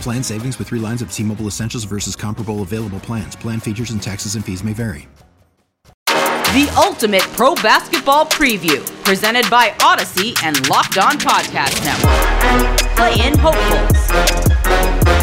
[0.00, 3.36] Plan savings with three lines of T Mobile Essentials versus comparable available plans.
[3.36, 5.08] Plan features and taxes and fees may vary.
[6.06, 12.96] The ultimate pro basketball preview, presented by Odyssey and Locked On Podcast Network.
[12.96, 15.15] Play in hopefuls.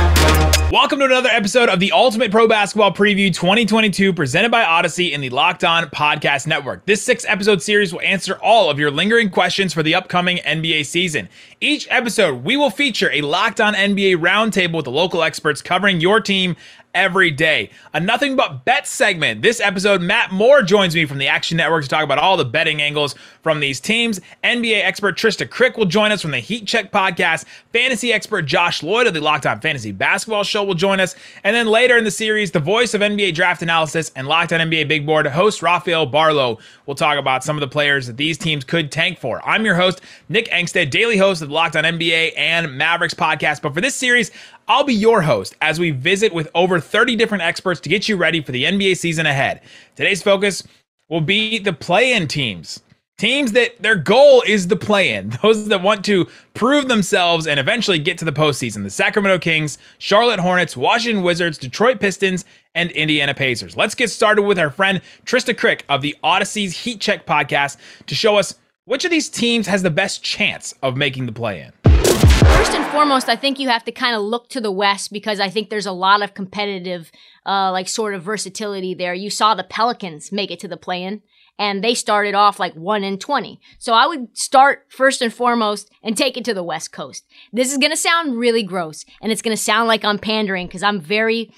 [0.74, 5.24] Welcome to another episode of the Ultimate Pro Basketball Preview 2022 presented by Odyssey and
[5.24, 6.84] the Locked On Podcast Network.
[6.88, 10.88] This six episode series will answer all of your lingering questions for the upcoming NBA
[10.88, 11.30] season.
[11.62, 16.02] Each episode, we will feature a Locked On NBA roundtable with the local experts covering
[16.02, 16.56] your team
[16.94, 17.70] every day.
[17.94, 19.42] A nothing but bet segment.
[19.42, 22.46] This episode, Matt Moore joins me from the Action Network to talk about all the
[22.46, 24.20] betting angles from these teams.
[24.44, 27.46] NBA expert Trysta Krick will join us from the Heat Check podcast.
[27.72, 31.16] Fantasy expert Josh Lloyd of the Locked On Fantasy Basketball Show will join us.
[31.44, 34.60] And then later in the series, the voice of NBA draft analysis and Locked On
[34.60, 38.38] NBA Big Board host Rafael Barlowe will talk about some of the players that these
[38.38, 39.42] teams could tank for.
[39.48, 43.62] I'm your host, Nick Angstadt, daily host of the Locked On NBA and Mavericks podcast.
[43.62, 44.32] But for this series,
[44.68, 48.16] I'll be your host as we visit with over 30 different experts to get you
[48.16, 49.62] ready for the NBA season ahead.
[49.96, 50.64] Today's focus
[51.10, 52.82] will be the play in teams.
[53.18, 57.60] Teams that their goal is the play in, those that want to prove themselves and
[57.60, 58.84] eventually get to the postseason.
[58.84, 63.78] The Sacramento Kings, Charlotte Hornets, Washington Wizards, Detroit Pistons, and Indiana Pacers.
[63.78, 67.78] Let's get started with our friend Trysta Krick of the Odyssey's Heat Check podcast
[68.08, 68.56] to show us
[68.86, 71.83] which of these teams has the best chance of making the play in.
[72.04, 75.40] First and foremost, I think you have to kind of look to the West because
[75.40, 77.12] I think there's a lot of competitive,
[77.46, 79.14] uh, like sort of versatility there.
[79.14, 81.22] You saw the Pelicans make it to the play-in
[81.60, 83.60] and they started off like 1 in 20.
[83.78, 87.26] So I would start first and foremost and take it to the West Coast.
[87.52, 90.68] This is going to sound really gross and it's going to sound like I'm pandering
[90.68, 91.54] because I'm very,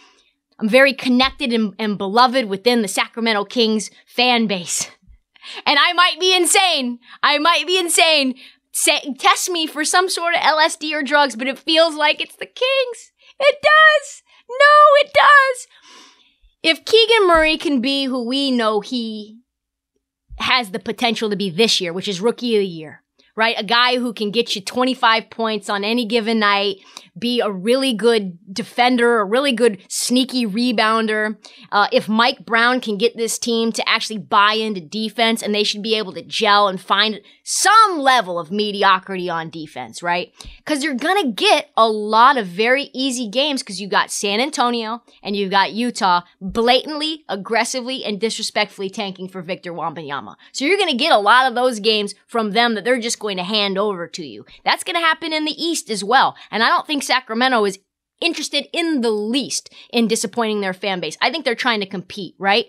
[0.59, 4.89] I'm very connected and, and beloved within the Sacramento Kings fan base.
[5.65, 6.97] And I might be insane.
[7.21, 8.33] I might be insane,
[8.75, 12.35] say, test me for some sort of LSD or drugs, but it feels like it's
[12.35, 13.11] the Kings.
[13.39, 14.21] It does.
[14.49, 15.67] No, it does.
[16.61, 19.39] If Keegan Murray can be who we know he
[20.39, 23.01] has the potential to be this year, which is rookie of the year,
[23.35, 23.55] right?
[23.57, 26.77] A guy who can get you 25 points on any given night,
[27.17, 31.37] be a really good defender, a really good sneaky rebounder.
[31.71, 35.63] Uh, if Mike Brown can get this team to actually buy into defense and they
[35.63, 40.33] should be able to gel and find some level of mediocrity on defense, right?
[40.57, 44.39] Because you're going to get a lot of very easy games because you got San
[44.39, 50.35] Antonio and you've got Utah blatantly, aggressively, and disrespectfully tanking for Victor Wembanyama.
[50.51, 53.19] So you're going to get a lot of those games from them that they're just
[53.25, 54.45] going to hand over to you.
[54.63, 56.35] That's going to happen in the East as well.
[56.51, 57.79] And I don't think Sacramento is
[58.21, 61.17] interested in the least in disappointing their fan base.
[61.21, 62.65] I think they're trying to compete, right?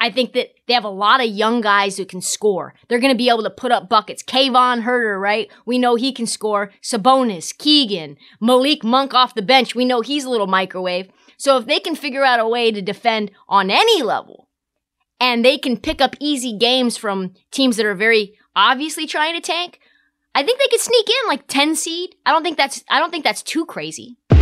[0.00, 2.74] I think that they have a lot of young guys who can score.
[2.86, 4.22] They're going to be able to put up buckets.
[4.22, 5.50] Kevin Huerter, right?
[5.66, 6.70] We know he can score.
[6.80, 9.74] Sabonis, Keegan, Malik Monk off the bench.
[9.74, 11.10] We know he's a little microwave.
[11.36, 14.48] So if they can figure out a way to defend on any level
[15.18, 19.40] and they can pick up easy games from teams that are very obviously trying to
[19.40, 19.80] tank,
[20.38, 22.14] I think they could sneak in like 10 seed.
[22.24, 24.16] I don't think that's I don't think that's too crazy.
[24.30, 24.36] All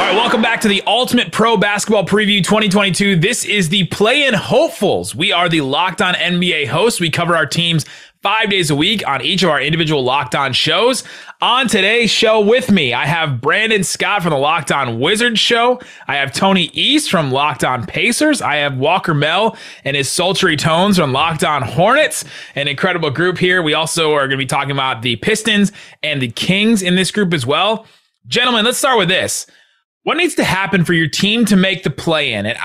[0.00, 3.16] right, welcome back to the Ultimate Pro Basketball Preview 2022.
[3.16, 5.12] This is the Play In Hopefuls.
[5.12, 7.00] We are the Locked On NBA hosts.
[7.00, 7.84] We cover our teams
[8.24, 11.04] five days a week on each of our individual Locked On shows.
[11.42, 15.78] On today's show with me, I have Brandon Scott from the Locked On Wizards show.
[16.08, 18.40] I have Tony East from Locked On Pacers.
[18.40, 22.24] I have Walker Mel and his sultry tones from Locked On Hornets,
[22.54, 23.62] an incredible group here.
[23.62, 25.70] We also are going to be talking about the Pistons
[26.02, 27.84] and the Kings in this group as well.
[28.26, 29.46] Gentlemen, let's start with this.
[30.04, 32.46] What needs to happen for your team to make the play in?
[32.46, 32.56] And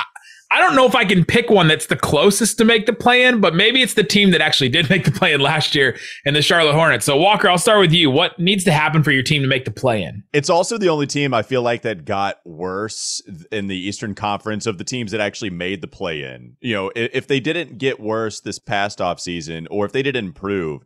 [0.52, 3.24] I don't know if I can pick one that's the closest to make the play
[3.24, 5.98] in, but maybe it's the team that actually did make the play in last year
[6.26, 7.06] in the Charlotte Hornets.
[7.06, 8.10] So, Walker, I'll start with you.
[8.10, 10.24] What needs to happen for your team to make the play in?
[10.34, 14.66] It's also the only team I feel like that got worse in the Eastern Conference
[14.66, 16.58] of the teams that actually made the play in.
[16.62, 20.84] You know, if they didn't get worse this past offseason or if they didn't improve,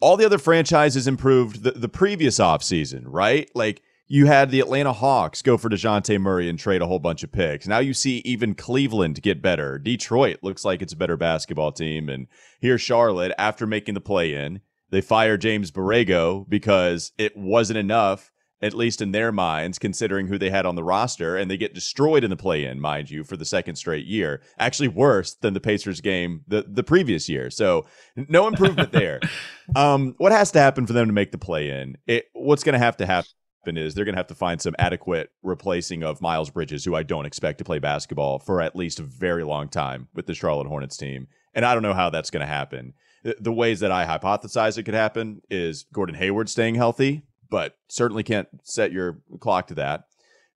[0.00, 3.50] all the other franchises improved the, the previous offseason, right?
[3.54, 7.22] Like, you had the Atlanta Hawks go for DeJounte Murray and trade a whole bunch
[7.22, 7.68] of picks.
[7.68, 9.78] Now you see even Cleveland get better.
[9.78, 12.08] Detroit looks like it's a better basketball team.
[12.08, 12.26] And
[12.58, 14.62] here's Charlotte after making the play in.
[14.90, 18.32] They fire James Borrego because it wasn't enough,
[18.62, 21.36] at least in their minds, considering who they had on the roster.
[21.36, 24.40] And they get destroyed in the play in, mind you, for the second straight year.
[24.58, 27.50] Actually, worse than the Pacers game the, the previous year.
[27.50, 27.84] So
[28.16, 29.20] no improvement there.
[29.76, 31.98] um, what has to happen for them to make the play in?
[32.32, 33.28] What's going to have to happen?
[33.66, 37.02] Is they're going to have to find some adequate replacing of Miles Bridges, who I
[37.02, 40.68] don't expect to play basketball for at least a very long time with the Charlotte
[40.68, 41.28] Hornets team.
[41.54, 42.94] And I don't know how that's going to happen.
[43.40, 48.22] The ways that I hypothesize it could happen is Gordon Hayward staying healthy, but certainly
[48.22, 50.04] can't set your clock to that.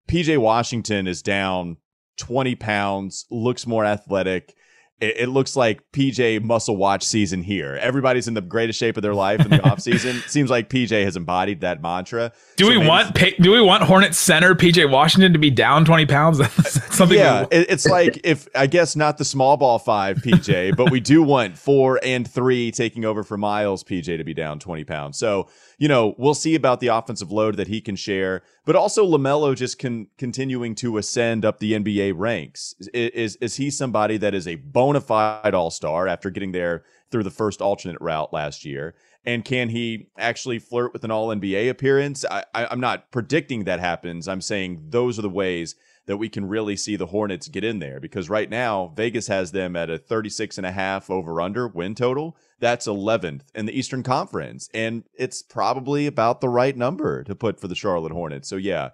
[0.08, 1.76] PJ Washington is down
[2.18, 4.54] 20 pounds, looks more athletic
[5.02, 7.76] it, it, looks like PJ muscle watch season here.
[7.80, 10.22] Everybody's in the greatest shape of their life in the off season.
[10.28, 12.32] Seems like PJ has embodied that mantra.
[12.56, 16.06] Do so we want do we want Hornet center PJ Washington to be down twenty
[16.06, 16.40] pounds?
[16.94, 17.18] something.
[17.18, 21.00] Yeah, we- it's like if I guess not the small ball five PJ, but we
[21.00, 25.18] do want four and three taking over for Miles PJ to be down twenty pounds.
[25.18, 25.48] So
[25.82, 29.56] you know, we'll see about the offensive load that he can share, but also LaMelo
[29.56, 32.76] just can continuing to ascend up the NBA ranks.
[32.78, 36.84] Is, is, is he somebody that is a bona fide all star after getting there
[37.10, 38.94] through the first alternate route last year?
[39.24, 42.24] And can he actually flirt with an all NBA appearance?
[42.30, 44.28] I, I, I'm not predicting that happens.
[44.28, 45.74] I'm saying those are the ways
[46.06, 49.52] that we can really see the Hornets get in there because right now Vegas has
[49.52, 52.36] them at a 36 and a half over under win total.
[52.58, 57.60] That's 11th in the Eastern Conference and it's probably about the right number to put
[57.60, 58.48] for the Charlotte Hornets.
[58.48, 58.90] So yeah,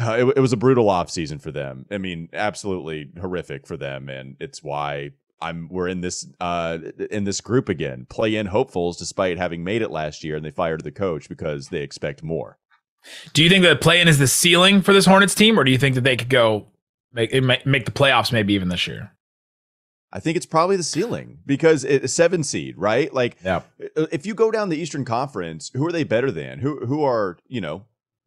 [0.00, 1.86] uh, it, it was a brutal offseason for them.
[1.90, 6.78] I mean, absolutely horrific for them and it's why I'm we're in this uh
[7.10, 8.06] in this group again.
[8.08, 11.68] Play in hopefuls despite having made it last year and they fired the coach because
[11.68, 12.58] they expect more.
[13.32, 15.78] Do you think that play-in is the ceiling for this Hornets team, or do you
[15.78, 16.66] think that they could go
[17.12, 19.12] make make the playoffs maybe even this year?
[20.12, 23.12] I think it's probably the ceiling because it's seven seed, right?
[23.12, 23.60] Like, yeah.
[23.78, 26.60] if you go down the Eastern Conference, who are they better than?
[26.60, 27.84] Who who are you know?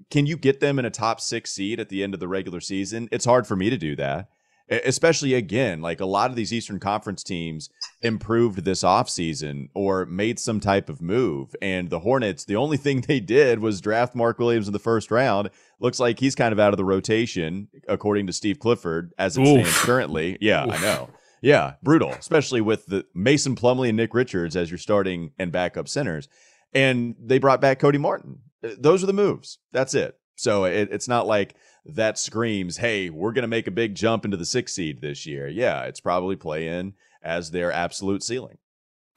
[0.09, 2.59] Can you get them in a top six seed at the end of the regular
[2.59, 3.07] season?
[3.11, 4.29] It's hard for me to do that
[4.71, 7.69] especially again like a lot of these eastern conference teams
[8.01, 11.55] improved this offseason or made some type of move.
[11.61, 15.11] And the hornets the only thing they did was draft mark williams in the first
[15.11, 15.49] round.
[15.79, 19.41] Looks like he's kind of out of the rotation according to steve clifford as it
[19.41, 19.47] Oof.
[19.47, 20.37] stands currently.
[20.41, 20.73] Yeah Oof.
[20.73, 21.09] i know.
[21.41, 25.87] Yeah brutal especially with the mason plumlee and nick richards as your starting and backup
[25.87, 26.27] centers.
[26.73, 28.39] And they brought back cody martin.
[28.63, 29.59] Uh, those are the moves.
[29.71, 30.17] That's it.
[30.35, 31.55] So it, it's not like
[31.85, 35.25] that screams, hey, we're going to make a big jump into the six seed this
[35.25, 35.47] year.
[35.47, 38.57] Yeah, it's probably play in as their absolute ceiling.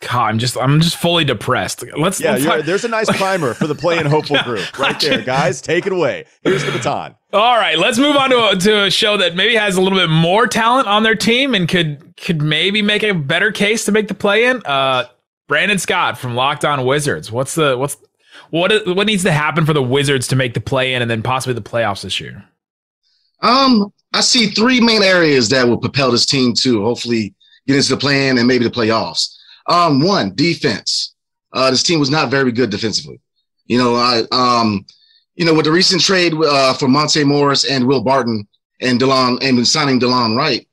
[0.00, 1.84] God, I'm just I'm just fully depressed.
[1.96, 2.36] Let's yeah.
[2.36, 5.62] Let's there's a nice primer for the play in hopeful group right there, guys.
[5.62, 6.26] Take it away.
[6.42, 7.14] Here's the baton.
[7.32, 9.98] All right, let's move on to a, to a show that maybe has a little
[9.98, 13.92] bit more talent on their team and could could maybe make a better case to
[13.92, 14.60] make the play in.
[14.64, 15.04] Uh,
[15.48, 17.30] Brandon Scott from Locked On Wizards.
[17.30, 17.96] What's the what's
[18.50, 21.22] what what needs to happen for the Wizards to make the play in and then
[21.22, 22.44] possibly the playoffs this year?
[23.40, 27.34] Um, I see three main areas that will propel this team to hopefully
[27.66, 29.36] get into the plan and maybe the playoffs.
[29.66, 31.14] Um, one, defense.
[31.52, 33.20] Uh, this team was not very good defensively.
[33.66, 34.84] You know, I, um,
[35.36, 38.46] you know, with the recent trade uh, for Monte Morris and Will Barton
[38.80, 40.66] and Delon and signing Delon Wright,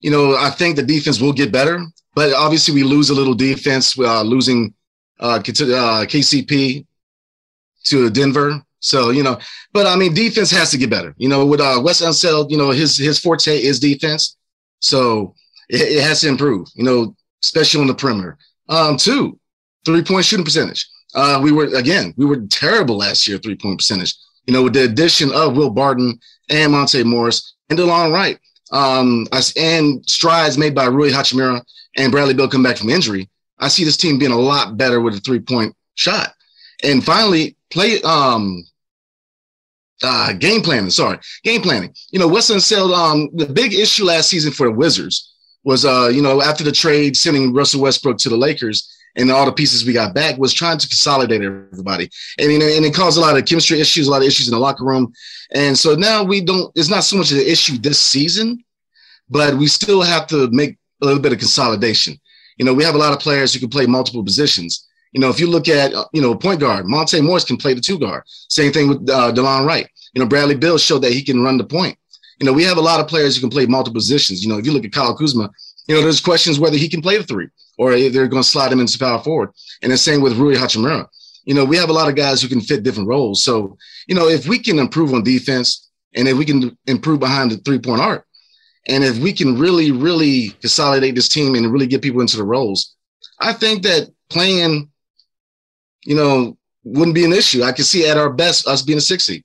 [0.00, 1.84] you know, I think the defense will get better.
[2.14, 4.72] But obviously, we lose a little defense, uh, losing
[5.20, 6.84] uh, KCP uh,
[7.84, 8.62] to Denver.
[8.78, 9.38] So, you know,
[9.72, 11.14] but I mean, defense has to get better.
[11.18, 14.36] You know, with uh, Wes Unseld, you know, his his forte is defense.
[14.80, 15.34] So
[15.68, 18.36] it, it, has to improve, you know, especially on the perimeter.
[18.68, 19.38] Um, two,
[19.84, 20.86] three point shooting percentage.
[21.14, 24.14] Uh, we were, again, we were terrible last year, three point percentage.
[24.46, 26.18] You know, with the addition of Will Barton
[26.50, 28.38] and Monte Morris and DeLon Wright,
[28.72, 31.62] um, and strides made by Rui Hachimura
[31.96, 35.00] and Bradley Beal come back from injury, I see this team being a lot better
[35.00, 36.32] with a three point shot.
[36.82, 38.64] And finally, play um
[40.02, 40.90] uh game planning.
[40.90, 41.94] Sorry, game planning.
[42.10, 45.34] You know, Wes said um the big issue last season for the Wizards
[45.66, 49.46] was uh you know after the trade sending Russell Westbrook to the Lakers and all
[49.46, 52.10] the pieces we got back was trying to consolidate everybody.
[52.38, 54.60] And, and it caused a lot of chemistry issues, a lot of issues in the
[54.60, 55.12] locker room.
[55.52, 58.62] And so now we don't, it's not so much of the issue this season,
[59.28, 62.20] but we still have to make a little bit of consolidation.
[62.58, 64.86] You know, we have a lot of players who can play multiple positions.
[65.12, 67.80] You know, if you look at, you know, point guard, Monte Morris can play the
[67.80, 68.22] two guard.
[68.26, 69.88] Same thing with uh, Delon Wright.
[70.14, 71.98] You know, Bradley Beal showed that he can run the point.
[72.38, 74.42] You know, we have a lot of players who can play multiple positions.
[74.42, 75.50] You know, if you look at Kyle Kuzma,
[75.88, 78.72] you know, there's questions whether he can play the three or they're going to slide
[78.72, 79.50] him into power forward.
[79.82, 81.06] And the same with Rui Hachimura.
[81.44, 83.44] You know, we have a lot of guys who can fit different roles.
[83.44, 83.76] So,
[84.06, 87.58] you know, if we can improve on defense and if we can improve behind the
[87.58, 88.26] three point arc,
[88.88, 92.44] and if we can really, really consolidate this team and really get people into the
[92.44, 92.94] roles,
[93.40, 94.90] I think that playing,
[96.04, 97.64] you know, wouldn't be an issue.
[97.64, 99.44] I could see at our best us being a six seed.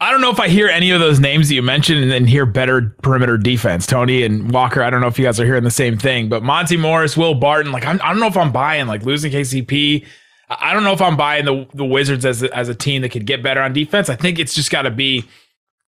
[0.00, 2.26] I don't know if I hear any of those names that you mentioned and then
[2.26, 3.86] hear better perimeter defense.
[3.86, 6.42] Tony and Walker, I don't know if you guys are hearing the same thing, but
[6.42, 9.32] Monty Morris, Will Barton, like I'm, I do not know if I'm buying like losing
[9.32, 10.04] KCP.
[10.48, 13.10] I don't know if I'm buying the the Wizards as a, as a team that
[13.10, 14.08] could get better on defense.
[14.08, 15.24] I think it's just got to be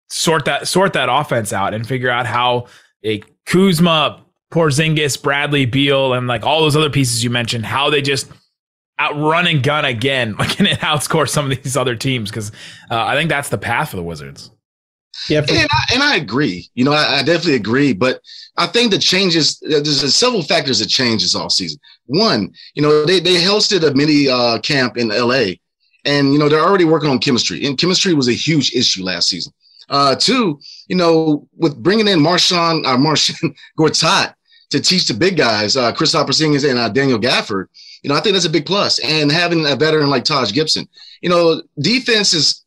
[0.09, 2.67] sort that sort that offense out and figure out how
[3.05, 8.03] a Kuzma, Porzingis, Bradley Beal, and like all those other pieces you mentioned, how they
[8.03, 8.31] just
[9.01, 12.51] outrun and gun again, like and outscore some of these other teams because
[12.91, 14.51] uh, I think that's the path for the Wizards.
[15.29, 16.69] Yeah, for- and, I, and I agree.
[16.75, 17.93] You know, I, I, definitely agree.
[17.95, 18.21] But
[18.57, 21.81] I think the changes there's several factors that changes all season.
[22.07, 25.61] One, you know, they they hosted a mini uh, camp in L.A.
[26.05, 29.29] and you know they're already working on chemistry, and chemistry was a huge issue last
[29.29, 29.53] season.
[29.89, 34.35] Uh, two, you know, with bringing in MarJon, uh, Marcin Gortat
[34.71, 37.67] to teach the big guys, uh, Chris Porzingis and uh, Daniel Gafford,
[38.07, 39.01] you know, I think that's a big plus.
[39.01, 40.87] And having a veteran like Taj Gibson,
[41.23, 42.65] you know, defense is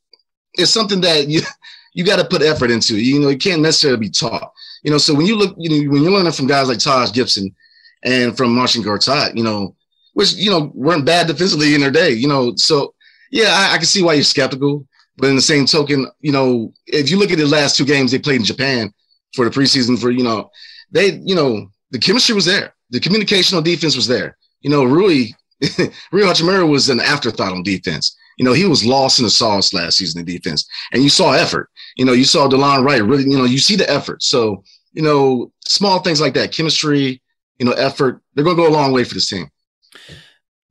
[0.58, 1.40] is something that you
[1.94, 3.00] you got to put effort into.
[3.00, 4.52] You know, you can't necessarily be taught.
[4.84, 7.14] You know, so when you look, you know, when you're learning from guys like Taj
[7.14, 7.56] Gibson
[8.04, 9.78] and from Marcin Gortat, you know,
[10.12, 12.94] which you know weren't bad defensively in their day, you know, so
[13.32, 14.86] yeah, I, I can see why you're skeptical.
[15.16, 18.12] But in the same token, you know, if you look at the last two games
[18.12, 18.94] they played in Japan
[19.36, 20.52] for the preseason, for you know,
[20.92, 24.36] they, you know, the chemistry was there, the communicational defense was there.
[24.62, 25.28] You know, Rui,
[26.12, 28.16] Rui Hachimura was an afterthought on defense.
[28.38, 31.34] You know, he was lost in the sauce last season in defense, and you saw
[31.34, 31.70] effort.
[31.98, 33.24] You know, you saw Delon Wright really.
[33.24, 34.24] You know, you see the effort.
[34.24, 34.64] So,
[34.94, 37.22] you know, small things like that, chemistry,
[37.58, 39.50] you know, effort, they're going to go a long way for this team.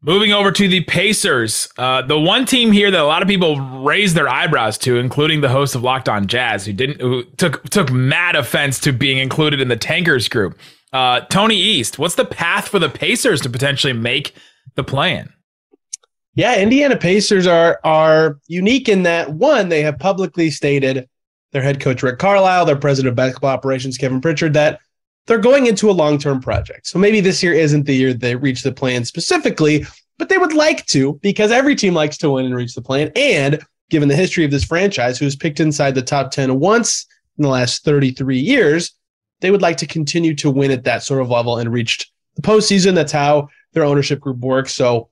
[0.01, 3.61] Moving over to the Pacers, uh, the one team here that a lot of people
[3.83, 7.69] raised their eyebrows to, including the host of Locked On Jazz, who didn't, who took
[7.69, 10.57] took mad offense to being included in the tankers group.
[10.93, 14.35] Uh, Tony East, what's the path for the Pacers to potentially make
[14.75, 15.33] the plan?
[16.35, 21.09] Yeah, Indiana Pacers are are unique in that one, they have publicly stated
[21.53, 24.81] their head coach Rick Carlisle, their president of basketball operations Kevin Pritchard that
[25.27, 26.87] they're going into a long term project.
[26.87, 29.87] So maybe this year isn't the year they reach the plan specifically,
[30.19, 33.13] but they would like to because every team likes to win and reach the plan.
[33.15, 37.43] And given the history of this franchise, who's picked inside the top 10 once in
[37.43, 38.93] the last 33 years,
[39.41, 42.43] they would like to continue to win at that sort of level and reach the
[42.43, 42.95] postseason.
[42.95, 44.75] That's how their ownership group works.
[44.75, 45.09] So,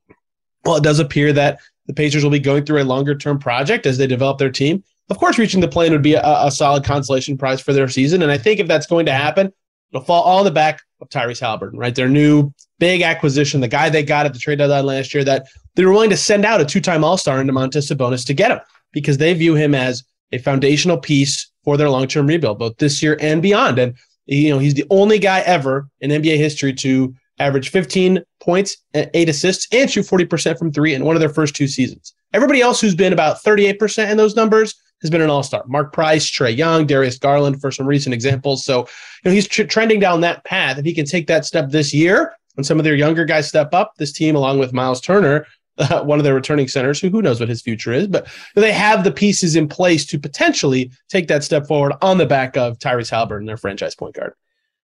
[0.65, 3.87] well, it does appear that the Pacers will be going through a longer term project
[3.87, 4.83] as they develop their team.
[5.09, 8.23] Of course, reaching the plane would be a, a solid consolation prize for their season.
[8.23, 9.53] And I think if that's going to happen,
[9.93, 11.95] It'll fall all the back of Tyrese Haliburton, right?
[11.95, 15.47] Their new big acquisition, the guy they got at the trade deadline last year that
[15.75, 18.61] they were willing to send out a two-time All-Star into Domantas Sabonis to get him
[18.93, 23.17] because they view him as a foundational piece for their long-term rebuild, both this year
[23.21, 23.79] and beyond.
[23.79, 23.95] And
[24.27, 29.11] you know, he's the only guy ever in NBA history to average 15 points, and
[29.15, 32.15] eight assists, and shoot 40% from three in one of their first two seasons.
[32.33, 35.65] Everybody else who's been about 38% in those numbers has been an all star.
[35.67, 38.65] Mark Price, Trae Young, Darius Garland for some recent examples.
[38.65, 38.87] So, you
[39.27, 40.79] know, he's tr- trending down that path.
[40.79, 43.75] If he can take that step this year and some of their younger guys step
[43.75, 45.47] up, this team, along with Miles Turner,
[45.79, 48.73] uh, one of their returning centers, who who knows what his future is, but they
[48.73, 52.79] have the pieces in place to potentially take that step forward on the back of
[52.79, 54.35] Tyrese Haliburton, their franchise point guard.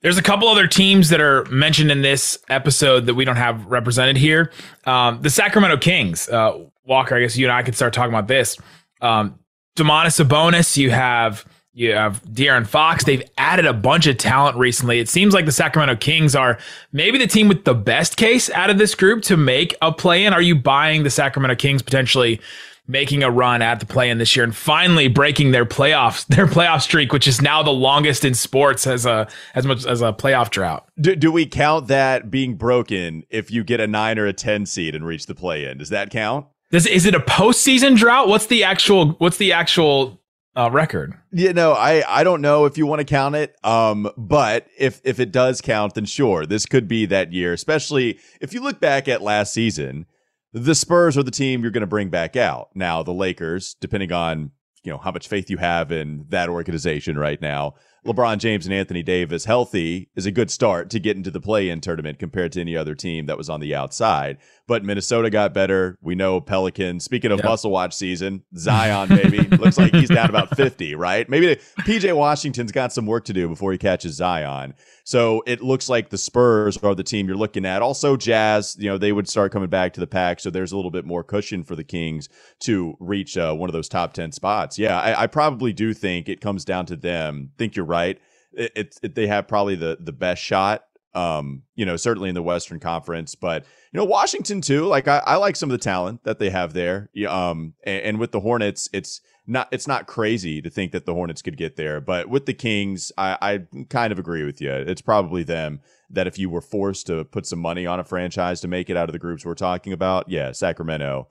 [0.01, 3.65] There's a couple other teams that are mentioned in this episode that we don't have
[3.65, 4.51] represented here.
[4.86, 6.30] Um, the Sacramento Kings.
[6.30, 8.58] Uh, Walker, I guess you and I could start talking about this.
[9.01, 9.39] Um,
[9.75, 13.03] Domantas Sabonis, you have you have De'Aaron Fox.
[13.03, 15.00] They've added a bunch of talent recently.
[15.00, 16.58] It seems like the Sacramento Kings are
[16.94, 20.24] maybe the team with the best case out of this group to make a play
[20.24, 20.32] in.
[20.32, 22.39] Are you buying the Sacramento Kings potentially
[22.88, 26.48] making a run at the play in this year and finally breaking their playoffs their
[26.48, 30.13] playoff streak, which is now the longest in sports as a as much as a
[30.13, 30.88] playoff drought?
[31.01, 34.65] Do, do we count that being broken if you get a nine or a ten
[34.65, 35.79] seed and reach the play in?
[35.79, 36.46] Does that count?
[36.72, 38.29] Does is it a postseason drought?
[38.29, 40.22] What's the actual what's the actual
[40.55, 41.15] uh, record?
[41.31, 43.55] You know, I I don't know if you want to count it.
[43.63, 47.53] Um, but if if it does count, then sure, this could be that year.
[47.53, 50.05] Especially if you look back at last season,
[50.53, 52.69] the Spurs are the team you're going to bring back out.
[52.74, 54.51] Now the Lakers, depending on
[54.83, 58.74] you know how much faith you have in that organization right now, LeBron James and
[58.74, 62.62] Anthony Davis healthy is a good start to get into the play-in tournament compared to
[62.62, 64.38] any other team that was on the outside.
[64.67, 65.97] But Minnesota got better.
[66.01, 67.03] We know Pelicans.
[67.03, 67.45] Speaking of yep.
[67.45, 71.27] muscle watch season, Zion maybe looks like he's down about 50, right?
[71.27, 74.75] Maybe PJ Washington's got some work to do before he catches Zion.
[75.05, 77.83] So it looks like the Spurs are the team you're looking at.
[77.83, 80.75] Also Jazz, you know, they would start coming back to the pack, so there's a
[80.75, 82.27] little bit more cushion for the Kings
[82.62, 84.79] to reach uh, one of those top 10 spots.
[84.79, 87.51] Yeah, I, I, probably do think it comes down to them.
[87.57, 88.19] think you're right.
[88.51, 90.85] It, it, it, they have probably the the best shot
[91.15, 94.85] um, you know, certainly in the Western Conference, but you know, Washington too.
[94.85, 97.09] Like I, I like some of the talent that they have there.
[97.27, 101.13] Um, and, and, with the Hornets, it's not it's not crazy to think that the
[101.13, 102.01] Hornets could get there.
[102.01, 104.71] But with the Kings, I, I kind of agree with you.
[104.71, 108.61] It's probably them that if you were forced to put some money on a franchise
[108.61, 111.27] to make it out of the groups we're talking about, yeah, Sacramento.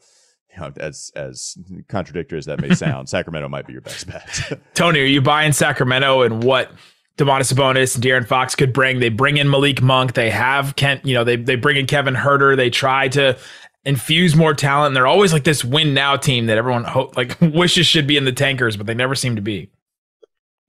[0.54, 4.60] You know, as as contradictory as that may sound, Sacramento might be your best bet.
[4.74, 6.70] Tony, are you buying Sacramento and what
[7.16, 8.98] Domantas Sabonis and De'Aaron Fox could bring.
[8.98, 10.14] They bring in Malik Monk.
[10.14, 12.56] They have Kent, you know, they they bring in Kevin Huerter.
[12.56, 13.38] They try to
[13.84, 14.88] infuse more talent.
[14.88, 18.16] And they're always like this win now team that everyone hope, like wishes should be
[18.16, 19.70] in the tankers, but they never seem to be.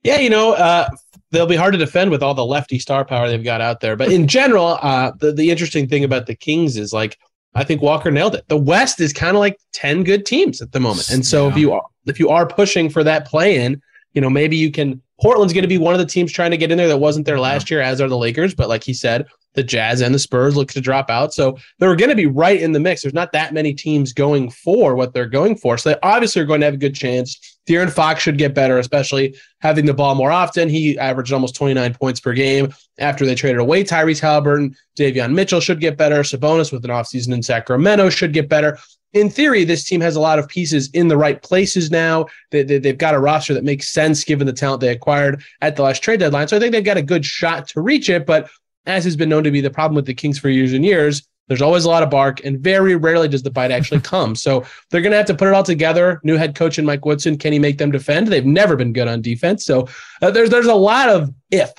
[0.02, 0.88] Yeah, you know, uh,
[1.30, 3.96] they'll be hard to defend with all the lefty star power they've got out there.
[3.96, 7.18] But in general, uh, the the interesting thing about the Kings is like
[7.54, 8.46] I think Walker nailed it.
[8.48, 11.52] The West is kind of like ten good teams at the moment, and so yeah.
[11.52, 13.82] if you are if you are pushing for that play in,
[14.16, 16.56] you know, maybe you can Portland's going to be one of the teams trying to
[16.56, 18.54] get in there that wasn't there last year, as are the Lakers.
[18.54, 21.32] But like he said, the Jazz and the Spurs look to drop out.
[21.32, 23.02] So they're going to be right in the mix.
[23.02, 25.78] There's not that many teams going for what they're going for.
[25.78, 27.58] So they obviously are going to have a good chance.
[27.66, 30.68] De'Aaron Fox should get better, especially having the ball more often.
[30.68, 34.76] He averaged almost 29 points per game after they traded away Tyrese Haliburton.
[34.98, 36.22] Davion Mitchell should get better.
[36.22, 38.78] Sabonis with an offseason in Sacramento should get better
[39.12, 42.26] in theory, this team has a lot of pieces in the right places now.
[42.50, 45.76] They, they, have got a roster that makes sense given the talent they acquired at
[45.76, 46.48] the last trade deadline.
[46.48, 48.26] So I think they've got a good shot to reach it.
[48.26, 48.50] But
[48.84, 51.26] as has been known to be the problem with the Kings for years and years,
[51.48, 54.34] there's always a lot of bark, and very rarely does the bite actually come.
[54.34, 56.20] So they're going to have to put it all together.
[56.24, 58.28] New head coach and Mike Woodson, can he make them defend?
[58.28, 59.64] They've never been good on defense.
[59.64, 59.88] So
[60.22, 61.72] uh, there's there's a lot of if,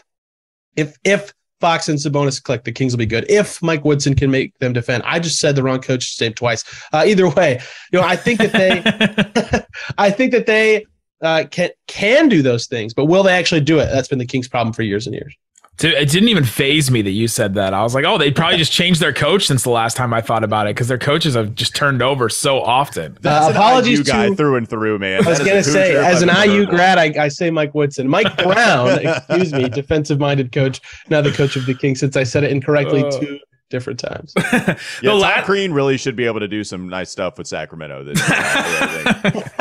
[0.75, 3.25] if if Fox and Sabonis click, the Kings will be good.
[3.29, 6.63] If Mike Woodson can make them defend, I just said the wrong coach's name twice.
[6.93, 7.59] Uh, either way,
[7.91, 9.65] you know, I think that they,
[9.97, 10.85] I think that they
[11.21, 13.87] uh, can can do those things, but will they actually do it?
[13.87, 15.35] That's been the Kings' problem for years and years.
[15.79, 17.73] It didn't even faze me that you said that.
[17.73, 20.21] I was like, oh, they probably just changed their coach since the last time I
[20.21, 23.15] thought about it because their coaches have just turned over so often.
[23.21, 25.23] That's uh, apologies to you guy through and through, man.
[25.23, 29.05] I was gonna say, as an IU grad, I, I, say Mike Woodson, Mike Brown,
[29.05, 31.99] excuse me, defensive-minded coach, now the coach of the Kings.
[31.99, 34.33] Since I said it incorrectly uh, two different times.
[34.53, 38.03] yeah, Tom la- Crean really should be able to do some nice stuff with Sacramento.
[38.03, 38.19] This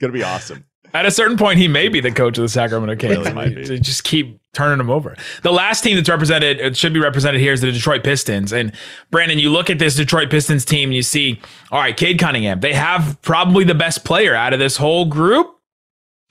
[0.00, 0.64] gonna be awesome.
[0.96, 3.30] At a certain point, he may be the coach of the Sacramento Kings.
[3.30, 5.14] Really just keep turning him over.
[5.42, 8.50] The last team that's represented, it should be represented here, is the Detroit Pistons.
[8.50, 8.72] And
[9.10, 11.38] Brandon, you look at this Detroit Pistons team, you see,
[11.70, 12.60] all right, Cade Cunningham.
[12.60, 15.52] They have probably the best player out of this whole group.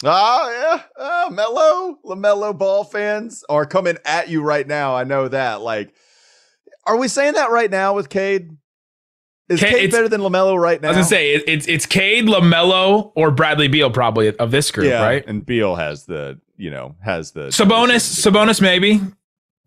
[0.03, 4.95] Oh yeah, oh, Melo, Lamelo Ball fans are coming at you right now.
[4.95, 5.61] I know that.
[5.61, 5.93] Like,
[6.85, 8.49] are we saying that right now with Cade?
[9.47, 10.87] Is Cade, Cade better than Lamelo right now?
[10.87, 14.87] I was gonna say it's it's Cade, Lamelo, or Bradley Beal probably of this group,
[14.87, 15.23] yeah, right?
[15.27, 19.01] And Beal has the you know has the Sabonis, Sabonis maybe.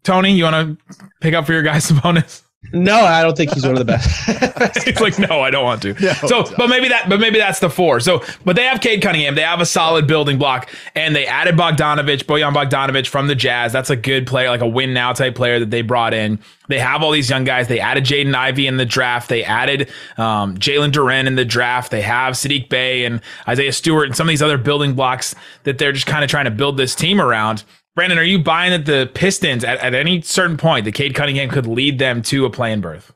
[0.02, 2.42] Tony, you want to pick up for your guy Sabonis?
[2.72, 4.84] No, I don't think he's one of the best.
[4.84, 5.94] he's like, no, I don't want to.
[5.94, 8.00] No, so, but maybe that, but maybe that's the four.
[8.00, 9.36] So, but they have Cade Cunningham.
[9.36, 13.72] They have a solid building block, and they added Bogdanovich, Bojan Bogdanovich from the Jazz.
[13.72, 16.40] That's a good player, like a win now type player that they brought in.
[16.68, 17.68] They have all these young guys.
[17.68, 19.28] They added Jaden Ivey in the draft.
[19.28, 21.90] They added um, Jalen Duren in the draft.
[21.90, 25.78] They have Saddiq Bey and Isaiah Stewart and some of these other building blocks that
[25.78, 27.64] they're just kind of trying to build this team around.
[27.98, 31.50] Brandon, are you buying that the Pistons at, at any certain point, the Cade Cunningham
[31.50, 33.12] could lead them to a play-in berth?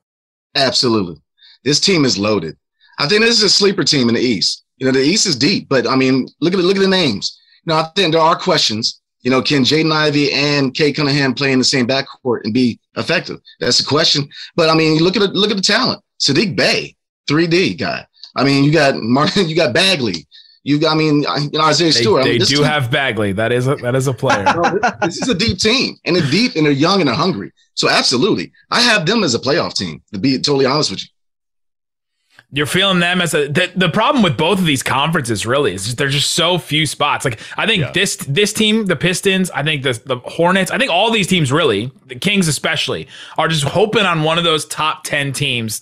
[0.57, 1.23] Absolutely.
[1.63, 2.57] This team is loaded.
[2.99, 4.65] I think this is a sleeper team in the East.
[4.79, 6.89] You know, the East is deep, but I mean, look at the, look at the
[6.89, 7.41] names.
[7.65, 9.01] You know, I think there are questions.
[9.21, 12.81] You know, can Jaden Ivey and Cade Cunningham play in the same backcourt and be
[12.97, 13.39] effective?
[13.61, 14.29] That's the question.
[14.57, 16.03] But I mean, look at the, look at the talent.
[16.19, 16.97] Saddiq Bey,
[17.31, 18.05] 3D guy.
[18.35, 20.27] I mean, you got Martin, you got Bagley,
[20.65, 22.25] you, I mean, you know, Isaiah they, Stewart.
[22.25, 23.33] They I mean, do team, have Bagley.
[23.33, 24.45] That is a, that is a player.
[25.03, 27.53] this is a deep team, and they're deep, and they're young, and they're hungry.
[27.75, 30.03] So absolutely, I have them as a playoff team.
[30.13, 31.09] To be totally honest with you.
[32.55, 35.87] You're feeling them as a the, the problem with both of these conferences really is
[35.87, 37.25] just, there's just so few spots.
[37.25, 37.93] Like I think yeah.
[37.93, 41.51] this this team, the Pistons, I think the the Hornets, I think all these teams
[41.51, 45.81] really, the Kings especially, are just hoping on one of those top ten teams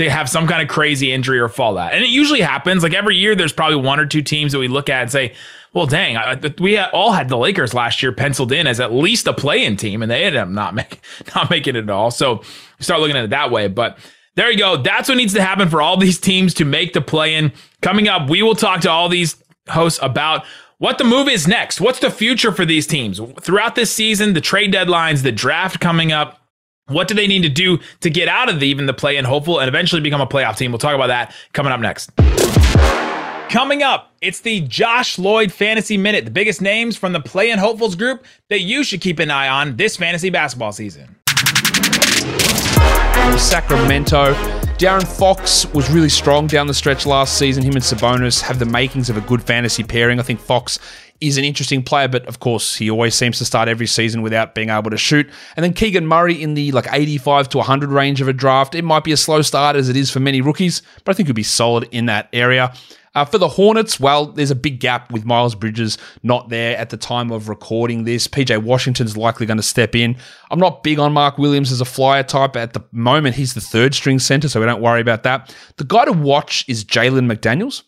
[0.00, 1.92] to have some kind of crazy injury or fallout.
[1.92, 2.82] And it usually happens.
[2.82, 5.34] Like every year, there's probably one or two teams that we look at and say,
[5.74, 9.26] Well, dang, I, we all had the Lakers last year penciled in as at least
[9.26, 11.02] a play-in team, and they ended up not make,
[11.34, 12.10] not making it at all.
[12.10, 12.42] So
[12.80, 13.68] start looking at it that way.
[13.68, 13.98] But
[14.36, 14.78] there you go.
[14.78, 17.52] That's what needs to happen for all these teams to make the play-in.
[17.82, 19.36] Coming up, we will talk to all these
[19.68, 20.46] hosts about
[20.78, 21.78] what the move is next.
[21.78, 24.32] What's the future for these teams throughout this season?
[24.32, 26.39] The trade deadlines, the draft coming up.
[26.90, 29.60] What do they need to do to get out of the, even the play-in hopeful
[29.60, 30.72] and eventually become a playoff team?
[30.72, 32.10] We'll talk about that coming up next.
[33.48, 37.60] Coming up, it's the Josh Lloyd Fantasy Minute, the biggest names from the Play in
[37.60, 41.16] Hopefuls group that you should keep an eye on this fantasy basketball season.
[43.38, 44.34] Sacramento.
[44.78, 47.62] De'Aaron Fox was really strong down the stretch last season.
[47.62, 50.18] Him and Sabonis have the makings of a good fantasy pairing.
[50.18, 50.78] I think Fox
[51.20, 54.54] is an interesting player, but of course, he always seems to start every season without
[54.54, 55.28] being able to shoot.
[55.56, 58.74] And then Keegan Murray in the like 85 to 100 range of a draft.
[58.74, 61.28] It might be a slow start as it is for many rookies, but I think
[61.28, 62.72] he'll be solid in that area.
[63.14, 66.90] Uh, for the Hornets, well, there's a big gap with Miles Bridges not there at
[66.90, 68.28] the time of recording this.
[68.28, 70.16] PJ Washington's likely going to step in.
[70.50, 72.54] I'm not big on Mark Williams as a flyer type.
[72.56, 75.54] At the moment, he's the third string center, so we don't worry about that.
[75.76, 77.82] The guy to watch is Jalen McDaniels.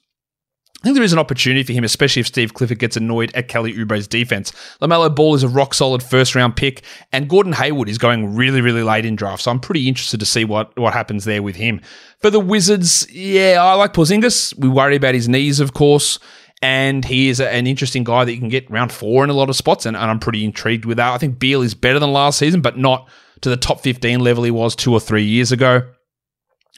[0.83, 3.47] I think there is an opportunity for him, especially if Steve Clifford gets annoyed at
[3.47, 4.51] Kelly Oubre's defense.
[4.81, 8.61] LaMelo Ball is a rock solid first round pick, and Gordon Hayward is going really,
[8.61, 9.43] really late in draft.
[9.43, 11.81] So I'm pretty interested to see what, what happens there with him.
[12.19, 14.59] For the Wizards, yeah, I like Porzingis.
[14.59, 16.19] We worry about his knees, of course.
[16.63, 19.51] And he is an interesting guy that you can get round four in a lot
[19.51, 21.13] of spots, and, and I'm pretty intrigued with that.
[21.13, 23.09] I think Beal is better than last season, but not
[23.43, 25.89] to the top 15 level he was two or three years ago.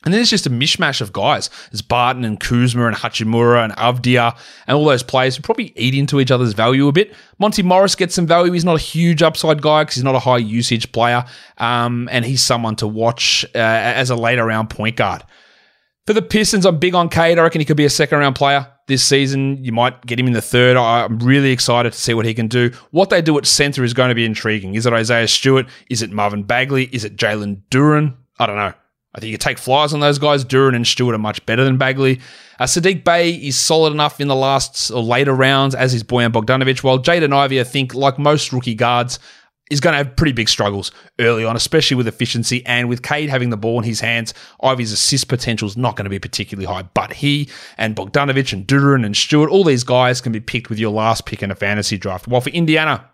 [0.05, 1.49] And then it's just a mishmash of guys.
[1.73, 4.37] It's Barton and Kuzma and Hachimura and Avdija
[4.67, 7.14] and all those players who probably eat into each other's value a bit.
[7.38, 8.53] Monty Morris gets some value.
[8.53, 11.25] He's not a huge upside guy because he's not a high usage player.
[11.59, 15.23] Um, and he's someone to watch uh, as a later round point guard.
[16.07, 17.38] For the Pistons, I'm big on Cade.
[17.38, 19.64] I reckon he could be a second round player this season.
[19.64, 20.77] You might get him in the third.
[20.77, 22.73] I'm really excited to see what he can do.
[22.90, 24.75] What they do at center is going to be intriguing.
[24.75, 25.67] Is it Isaiah Stewart?
[25.88, 26.90] Is it Marvin Bagley?
[26.93, 28.17] Is it Jalen Duren?
[28.38, 28.75] I don't know.
[29.14, 30.44] I think you take flies on those guys.
[30.44, 32.20] Duren and Stewart are much better than Bagley.
[32.59, 36.33] Uh, Saddiq Bey is solid enough in the last or later rounds, as is Bojan
[36.33, 36.83] Bogdanovic.
[36.83, 39.18] While Jaden Ivey, I think, like most rookie guards,
[39.70, 43.31] is going to have pretty big struggles early on, especially with efficiency and with Cade
[43.31, 44.35] having the ball in his hands.
[44.62, 47.48] Ivey's assist potential is not going to be particularly high, but he
[47.79, 51.24] and Bogdanovic and Duren and Stewart, all these guys can be picked with your last
[51.24, 52.29] pick in a fantasy draft.
[52.29, 53.09] While for Indiana,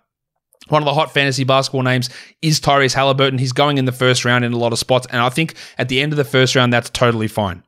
[0.68, 2.10] one of the hot fantasy basketball names
[2.42, 3.38] is Tyrese Haliburton.
[3.40, 5.88] He's going in the first round in a lot of spots, and I think at
[5.88, 7.62] the end of the first round, that's totally fine.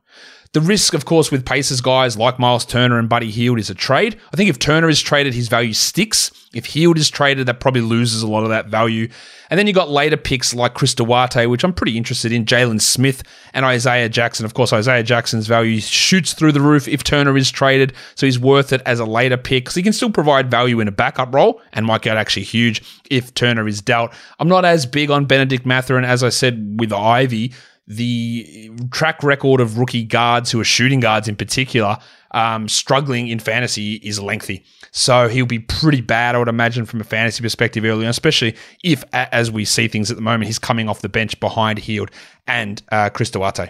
[0.53, 3.75] The risk, of course, with Pacers guys like Miles Turner and Buddy Hield is a
[3.75, 4.19] trade.
[4.31, 6.29] I think if Turner is traded, his value sticks.
[6.53, 9.09] If Hield is traded, that probably loses a lot of that value.
[9.49, 12.81] And then you got later picks like Chris Duarte, which I'm pretty interested in, Jalen
[12.81, 13.23] Smith
[13.55, 14.45] and Isaiah Jackson.
[14.45, 18.37] Of course, Isaiah Jackson's value shoots through the roof if Turner is traded, so he's
[18.37, 19.71] worth it as a later pick.
[19.71, 22.83] So he can still provide value in a backup role and might get actually huge
[23.09, 24.13] if Turner is dealt.
[24.37, 27.53] I'm not as big on Benedict Mathurin, as I said with Ivey
[27.87, 31.97] the track record of rookie guards who are shooting guards in particular
[32.31, 34.63] um, struggling in fantasy is lengthy.
[34.91, 38.55] So he'll be pretty bad, I would imagine, from a fantasy perspective early on, especially
[38.83, 42.09] if, as we see things at the moment, he's coming off the bench behind Hield
[42.47, 43.69] and uh, Chris Duarte.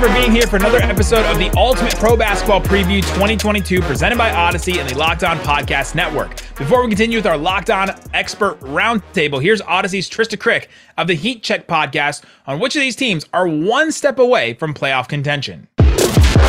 [0.00, 4.16] You for being here for another episode of the Ultimate Pro Basketball Preview 2022 presented
[4.16, 6.36] by Odyssey and the Locked On Podcast Network.
[6.56, 11.14] Before we continue with our Locked On Expert Roundtable, here's Odyssey's Trysta Krick of the
[11.14, 15.68] Heat Check podcast on which of these teams are one step away from playoff contention.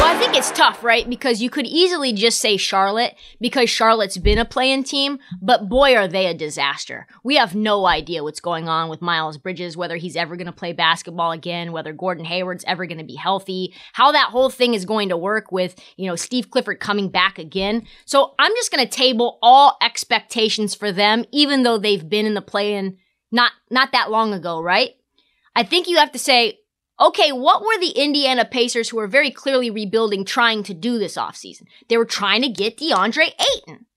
[0.01, 1.07] Well, I think it's tough, right?
[1.07, 5.95] Because you could easily just say Charlotte because Charlotte's been a playing team, but boy,
[5.95, 7.05] are they a disaster.
[7.23, 10.51] We have no idea what's going on with Miles Bridges, whether he's ever going to
[10.51, 14.73] play basketball again, whether Gordon Hayward's ever going to be healthy, how that whole thing
[14.73, 17.85] is going to work with, you know, Steve Clifford coming back again.
[18.05, 22.33] So I'm just going to table all expectations for them, even though they've been in
[22.33, 22.97] the play-in
[23.31, 24.95] not, not that long ago, right?
[25.55, 26.57] I think you have to say,
[27.01, 31.17] Okay, what were the Indiana Pacers who were very clearly rebuilding trying to do this
[31.17, 31.63] offseason?
[31.89, 33.87] They were trying to get DeAndre Ayton.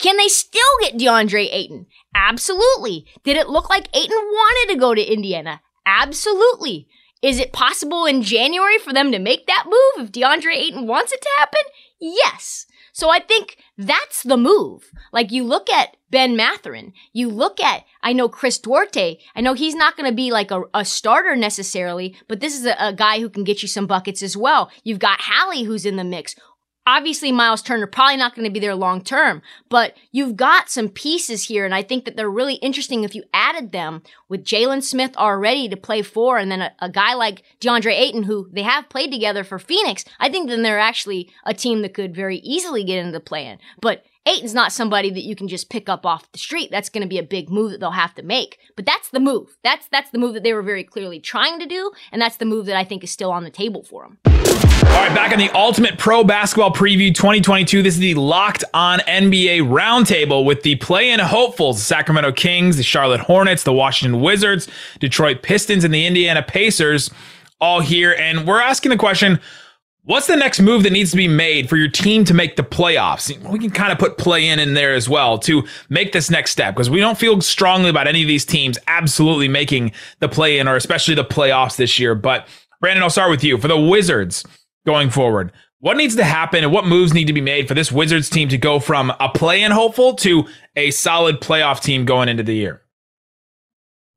[0.00, 1.86] Can they still get DeAndre Ayton?
[2.14, 3.06] Absolutely.
[3.22, 5.60] Did it look like Ayton wanted to go to Indiana?
[5.86, 6.88] Absolutely.
[7.22, 11.12] Is it possible in January for them to make that move if DeAndre Ayton wants
[11.12, 11.62] it to happen?
[12.00, 12.66] Yes.
[12.98, 14.90] So I think that's the move.
[15.12, 19.54] Like you look at Ben Mathurin, you look at, I know Chris Duarte, I know
[19.54, 22.92] he's not going to be like a, a, starter necessarily, but this is a, a
[22.92, 24.68] guy who can get you some buckets as well.
[24.82, 26.34] You've got Hallie who's in the mix.
[26.88, 30.88] Obviously, Miles Turner probably not going to be there long term, but you've got some
[30.88, 34.82] pieces here, and I think that they're really interesting if you added them with Jalen
[34.82, 38.62] Smith already to play four, and then a, a, guy like DeAndre Ayton, who they
[38.62, 40.02] have played together for Phoenix.
[40.18, 43.58] I think then they're actually a team that could very easily get into the plan.
[43.82, 46.70] But Ayton's not somebody that you can just pick up off the street.
[46.70, 48.60] That's going to be a big move that they'll have to make.
[48.76, 49.58] But that's the move.
[49.62, 52.46] That's that's the move that they were very clearly trying to do, and that's the
[52.46, 54.77] move that I think is still on the table for them.
[54.98, 57.84] All right, back on the Ultimate Pro Basketball Preview 2022.
[57.84, 62.82] This is the Locked On NBA Roundtable with the play-in hopefuls: the Sacramento Kings, the
[62.82, 64.66] Charlotte Hornets, the Washington Wizards,
[64.98, 67.12] Detroit Pistons, and the Indiana Pacers,
[67.60, 68.16] all here.
[68.18, 69.38] And we're asking the question.
[70.02, 72.64] What's the next move that needs to be made for your team to make the
[72.64, 73.30] playoffs?
[73.48, 76.50] We can kind of put play in in there as well to make this next
[76.50, 80.58] step because we don't feel strongly about any of these teams absolutely making the play
[80.58, 82.16] in or especially the playoffs this year.
[82.16, 82.48] But
[82.80, 83.58] Brandon, I'll start with you.
[83.58, 84.44] For the Wizards
[84.88, 87.92] going forward, what needs to happen and what moves need to be made for this
[87.92, 92.28] Wizards team to go from a play in hopeful to a solid playoff team going
[92.28, 92.82] into the year?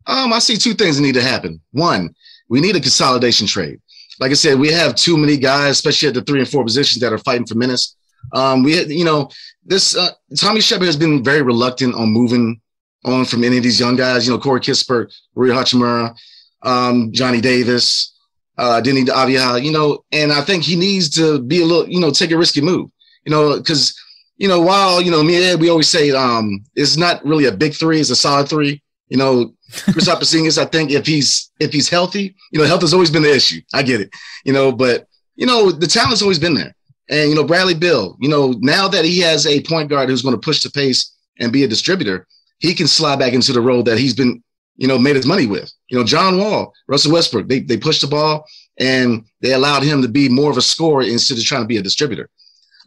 [0.08, 1.62] Um, I see two things that need to happen.
[1.72, 2.16] One,
[2.50, 3.80] we need a consolidation trade
[4.22, 7.02] like I said, we have too many guys, especially at the three and four positions,
[7.02, 7.96] that are fighting for minutes.
[8.34, 9.32] Um, we, you know,
[9.66, 12.62] this uh, Tommy Sheppard has been very reluctant on moving
[13.04, 14.28] on from any of these young guys.
[14.28, 16.16] You know, Corey Kispert, Rui Hachimura,
[16.62, 18.16] um, Johnny Davis,
[18.58, 19.64] uh, Deni Avdija.
[19.64, 22.38] You know, and I think he needs to be a little, you know, take a
[22.38, 22.90] risky move.
[23.26, 23.98] You know, because
[24.38, 27.46] you know, while you know me and Ed, we always say um, it's not really
[27.46, 28.82] a big three; it's a solid three.
[29.10, 32.94] You know, Kristaps Porzingis, I think if he's if he's healthy, you know, health has
[32.94, 33.62] always been the issue.
[33.74, 34.10] I get it,
[34.46, 36.74] you know, but you know, the talent's always been there.
[37.10, 40.22] And you know, Bradley Beal, you know, now that he has a point guard who's
[40.22, 42.26] going to push the pace and be a distributor,
[42.60, 44.42] he can slide back into the role that he's been,
[44.82, 45.72] you know, made his money with.
[45.90, 48.48] You know, John Wall, Russell Westbrook, they they pushed the ball
[48.80, 51.78] and they allowed him to be more of a scorer instead of trying to be
[51.78, 52.32] a distributor.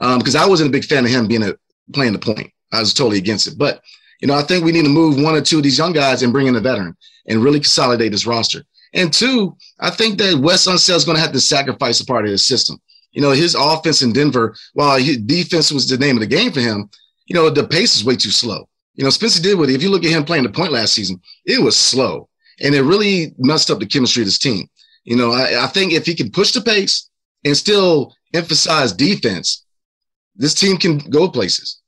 [0.00, 1.54] Um, because I wasn't a big fan of him being a
[1.92, 2.50] playing the point.
[2.72, 3.56] I was totally against it.
[3.56, 3.80] But
[4.20, 6.24] you know, I think we need to move one or two of these young guys
[6.24, 6.96] and bring in a veteran
[7.28, 8.64] and really consolidate this roster.
[8.92, 12.24] And two, I think that Wes Unseld is going to have to sacrifice a part
[12.24, 12.80] of his system.
[13.12, 16.50] You know, his offense in Denver, while his defense was the name of the game
[16.50, 16.90] for him,
[17.26, 18.68] you know, the pace is way too slow.
[18.94, 21.62] You know, Spencer Dinwiddie, if you look at him playing the point last season, it
[21.62, 22.28] was slow.
[22.60, 24.68] And it really messed up the chemistry of this team.
[25.04, 27.10] You know, I, I think if he can push the pace
[27.44, 29.64] and still emphasize defense,
[30.36, 31.80] this team can go places.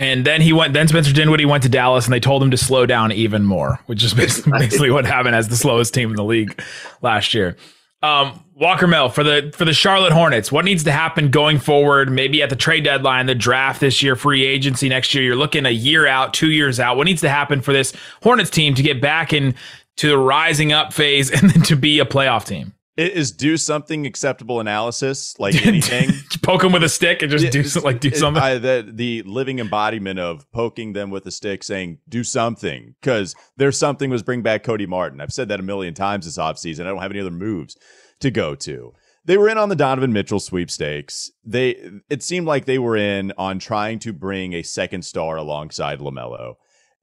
[0.00, 0.74] And then he went.
[0.74, 3.80] Then Spencer Dinwiddie went to Dallas, and they told him to slow down even more,
[3.86, 6.62] which is basically, basically what happened as the slowest team in the league
[7.02, 7.56] last year.
[8.00, 10.52] Um, Walker Mill for the for the Charlotte Hornets.
[10.52, 12.10] What needs to happen going forward?
[12.10, 15.24] Maybe at the trade deadline, the draft this year, free agency next year.
[15.24, 16.96] You're looking a year out, two years out.
[16.96, 19.54] What needs to happen for this Hornets team to get back in
[19.96, 22.72] to the rising up phase and then to be a playoff team.
[22.98, 26.10] It is do something acceptable analysis, like anything.
[26.42, 28.42] Poke them with a stick and just Yeah, do it's- some, like do it- something.
[28.42, 33.34] I- the, the living embodiment of poking them with a stick, saying do something because
[33.56, 35.20] there's something was bring back Cody Martin.
[35.20, 36.80] I've said that a million times this offseason.
[36.82, 37.76] I don't have any other moves
[38.20, 38.92] to go to.
[39.24, 41.30] They were in on the Donovan Mitchell sweepstakes.
[41.44, 41.76] They
[42.10, 46.54] it seemed like they were in on trying to bring a second star alongside LaMelo.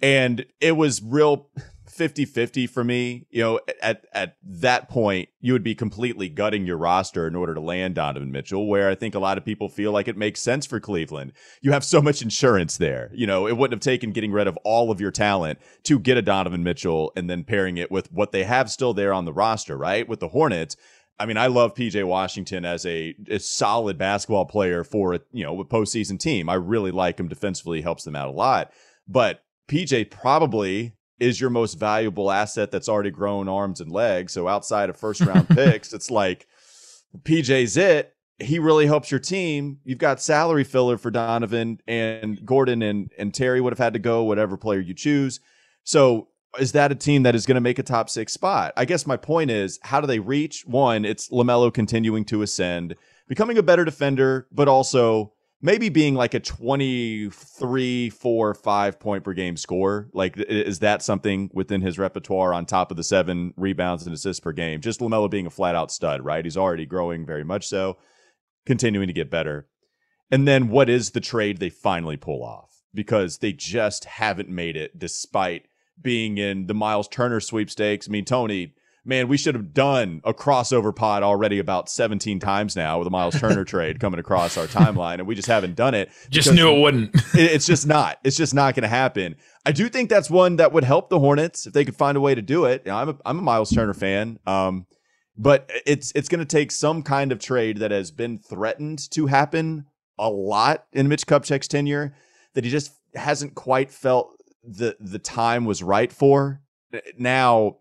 [0.01, 1.49] And it was real
[1.97, 3.25] 50-50 for me.
[3.29, 7.53] You know, at at that point, you would be completely gutting your roster in order
[7.53, 10.41] to land Donovan Mitchell, where I think a lot of people feel like it makes
[10.41, 11.33] sense for Cleveland.
[11.61, 13.11] You have so much insurance there.
[13.13, 16.17] You know, it wouldn't have taken getting rid of all of your talent to get
[16.17, 19.33] a Donovan Mitchell and then pairing it with what they have still there on the
[19.33, 20.07] roster, right?
[20.07, 20.75] With the Hornets.
[21.17, 25.43] I mean, I love PJ Washington as a, a solid basketball player for a you
[25.43, 26.49] know a postseason team.
[26.49, 28.71] I really like him defensively, helps them out a lot.
[29.07, 34.33] But PJ probably is your most valuable asset that's already grown arms and legs.
[34.33, 36.47] So outside of first round picks, it's like
[37.19, 38.13] PJ's it.
[38.37, 39.79] He really helps your team.
[39.85, 43.99] You've got salary filler for Donovan and Gordon and and Terry would have had to
[43.99, 45.39] go whatever player you choose.
[45.83, 46.27] So
[46.59, 48.73] is that a team that is going to make a top six spot?
[48.75, 50.63] I guess my point is, how do they reach?
[50.65, 52.95] One, it's Lamelo continuing to ascend,
[53.27, 55.33] becoming a better defender, but also
[55.65, 61.49] maybe being like a 23, 4, 5 point per game score Like, is that something
[61.53, 64.79] within his repertoire on top of the seven rebounds and assists per game?
[64.79, 66.45] Just Lamelo being a flat out stud, right?
[66.45, 67.97] He's already growing very much so,
[68.67, 69.67] continuing to get better.
[70.29, 72.83] And then what is the trade they finally pull off?
[72.93, 75.67] Because they just haven't made it despite
[75.99, 78.07] being in the Miles Turner sweepstakes.
[78.07, 78.75] I mean, Tony,
[79.05, 83.11] man, we should have done a crossover pod already about 17 times now with a
[83.11, 86.09] Miles Turner trade coming across our timeline, and we just haven't done it.
[86.29, 87.15] Just knew it wouldn't.
[87.15, 88.17] it- it's just not.
[88.23, 89.35] It's just not going to happen.
[89.65, 92.21] I do think that's one that would help the Hornets if they could find a
[92.21, 92.81] way to do it.
[92.85, 94.39] You know, I'm a, I'm a Miles Turner fan.
[94.45, 94.85] Um,
[95.37, 99.25] but it's it's going to take some kind of trade that has been threatened to
[99.27, 99.85] happen
[100.17, 102.15] a lot in Mitch Kupchak's tenure
[102.53, 104.31] that he just hasn't quite felt
[104.63, 106.61] the the time was right for.
[107.17, 107.77] Now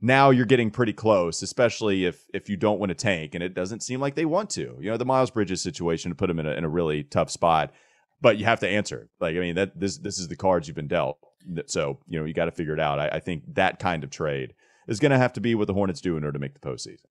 [0.00, 3.54] now you're getting pretty close, especially if if you don't want to tank, and it
[3.54, 4.76] doesn't seem like they want to.
[4.80, 7.72] You know, the Miles Bridges situation put him in a, in a really tough spot,
[8.20, 9.08] but you have to answer.
[9.20, 11.18] Like, I mean, that this this is the cards you've been dealt.
[11.66, 12.98] So you know, you got to figure it out.
[12.98, 14.54] I, I think that kind of trade
[14.86, 16.60] is going to have to be what the Hornets do in order to make the
[16.60, 17.06] postseason.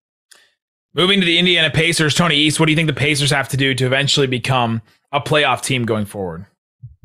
[0.93, 3.57] Moving to the Indiana Pacers, Tony East, what do you think the Pacers have to
[3.57, 6.47] do to eventually become a playoff team going forward?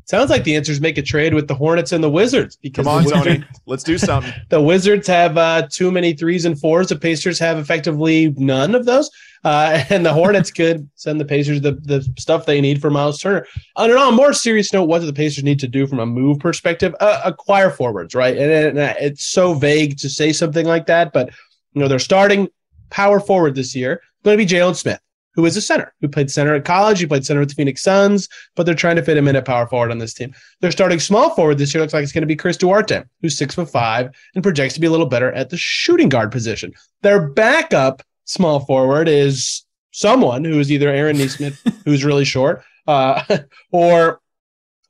[0.05, 2.87] Sounds like the answer is make a trade with the Hornets and the Wizards because
[2.87, 4.33] Come on, the Tony, let's do something.
[4.49, 6.89] the Wizards have uh, too many threes and fours.
[6.89, 9.11] The Pacers have effectively none of those,
[9.45, 13.21] uh, and the Hornets could send the Pacers the, the stuff they need for Miles
[13.21, 13.47] Turner.
[13.77, 16.07] On an on more serious note, what do the Pacers need to do from a
[16.07, 16.95] move perspective?
[17.01, 18.37] Uh, acquire forwards, right?
[18.37, 21.31] And, and it's so vague to say something like that, but
[21.73, 22.49] you know they're starting
[22.91, 24.03] power forward this year.
[24.25, 25.01] Going to be Jalen Smith,
[25.35, 27.01] who is a center, who played center at college.
[27.01, 29.45] He played center with the Phoenix Suns, but they're trying to fit him in at
[29.45, 30.35] power forward on this team.
[30.61, 31.81] They're starting small forward this year.
[31.81, 34.81] Looks like it's going to be Chris Duarte, who's six foot five and projects to
[34.81, 36.73] be a little better at the shooting guard position.
[37.03, 43.23] Their backup small forward is someone who is either Aaron Nesmith, who's really short, uh,
[43.71, 44.21] or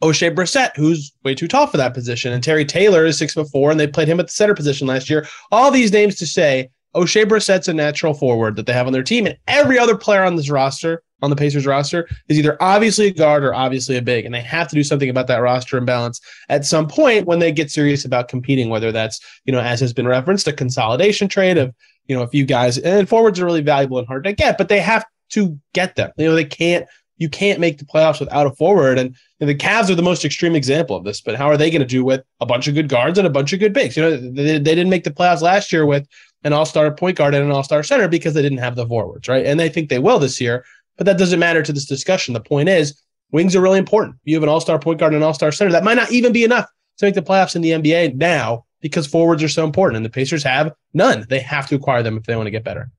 [0.03, 2.33] Oshae Brissett, who's way too tall for that position.
[2.33, 4.87] And Terry Taylor is six foot four, and they played him at the center position
[4.87, 5.27] last year.
[5.53, 9.03] All these names to say Oshae Brissett's a natural forward that they have on their
[9.03, 13.07] team, and every other player on this roster, on the Pacers roster, is either obviously
[13.07, 15.79] a guard or obviously a big, and they have to do something about that roster
[15.79, 18.69] imbalance at some point when they get serious about competing.
[18.69, 21.75] Whether that's you know, as has been referenced, a consolidation trade of
[22.07, 24.69] you know a few guys, and forwards are really valuable and hard to get, but
[24.69, 26.11] they have to get them.
[26.17, 26.87] You know, they can't.
[27.23, 30.25] You can't make the playoffs without a forward, and, and the Cavs are the most
[30.25, 31.21] extreme example of this.
[31.21, 33.31] But how are they going to do with a bunch of good guards and a
[33.31, 33.97] bunch of good bigs?
[33.97, 36.07] You know, they, they didn't make the playoffs last year with
[36.43, 39.47] an all-star point guard and an all-star center because they didn't have the forwards, right?
[39.47, 40.65] And they think they will this year,
[40.97, 42.35] but that doesn't matter to this discussion.
[42.35, 44.17] The point is, wings are really important.
[44.25, 45.71] You have an all-star point guard and an all-star center.
[45.71, 46.67] That might not even be enough
[46.99, 50.11] to make the playoffs in the NBA now because forwards are so important, and the
[50.11, 51.25] Pacers have none.
[51.29, 52.91] They have to acquire them if they want to get better.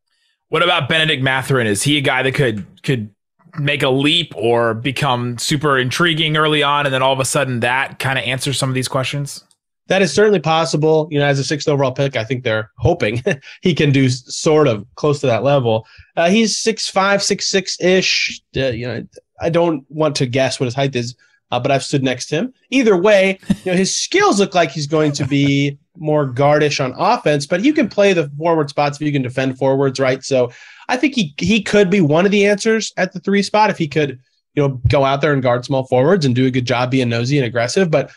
[0.50, 1.68] What about Bennedict Mathurin?
[1.68, 3.14] Is he a guy that could could
[3.60, 7.60] make a leap or become super intriguing early on, and then all of a sudden
[7.62, 9.44] that kind of answers some of these questions?
[9.88, 11.08] That is certainly possible.
[11.12, 13.22] You know, as a sixth overall pick, I think they're hoping
[13.62, 15.86] he can do sort of close to that level.
[16.16, 18.42] Uh, he's six five, six six ish.
[18.56, 19.06] Uh, you know,
[19.42, 21.16] I don't want to guess what his height is,
[21.52, 22.54] uh, but I've stood next to him.
[22.70, 26.94] Either way, you know, his skills look like he's going to be more guardish on
[26.98, 30.24] offense, but you can play the forward spots if you can defend forwards, right?
[30.24, 30.52] So
[30.90, 33.78] I think he he could be one of the answers at the three spot if
[33.78, 34.20] he could,
[34.54, 37.10] you know, go out there and guard small forwards and do a good job being
[37.10, 37.90] nosy and aggressive.
[37.90, 38.12] But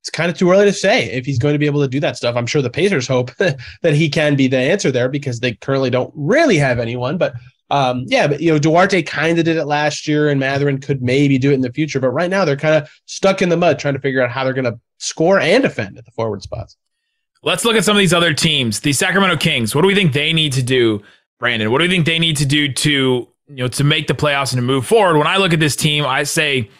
[0.00, 2.00] it's kind of too early to say if he's going to be able to do
[2.00, 2.34] that stuff.
[2.34, 5.90] I'm sure the Pacers hope that he can be the answer there because they currently
[5.90, 7.18] don't really have anyone.
[7.18, 7.34] But
[7.70, 11.02] um, yeah, but you know, Duarte kind of did it last year, and Mathurin could
[11.02, 12.00] maybe do it in the future.
[12.00, 14.44] But right now, they're kind of stuck in the mud trying to figure out how
[14.44, 16.76] they're going to score and defend at the forward spots.
[17.42, 18.80] Let's look at some of these other teams.
[18.80, 19.74] The Sacramento Kings.
[19.74, 21.02] What do we think they need to do,
[21.40, 21.72] Brandon?
[21.72, 24.52] What do you think they need to do to you know to make the playoffs
[24.52, 25.18] and to move forward?
[25.18, 26.70] When I look at this team, I say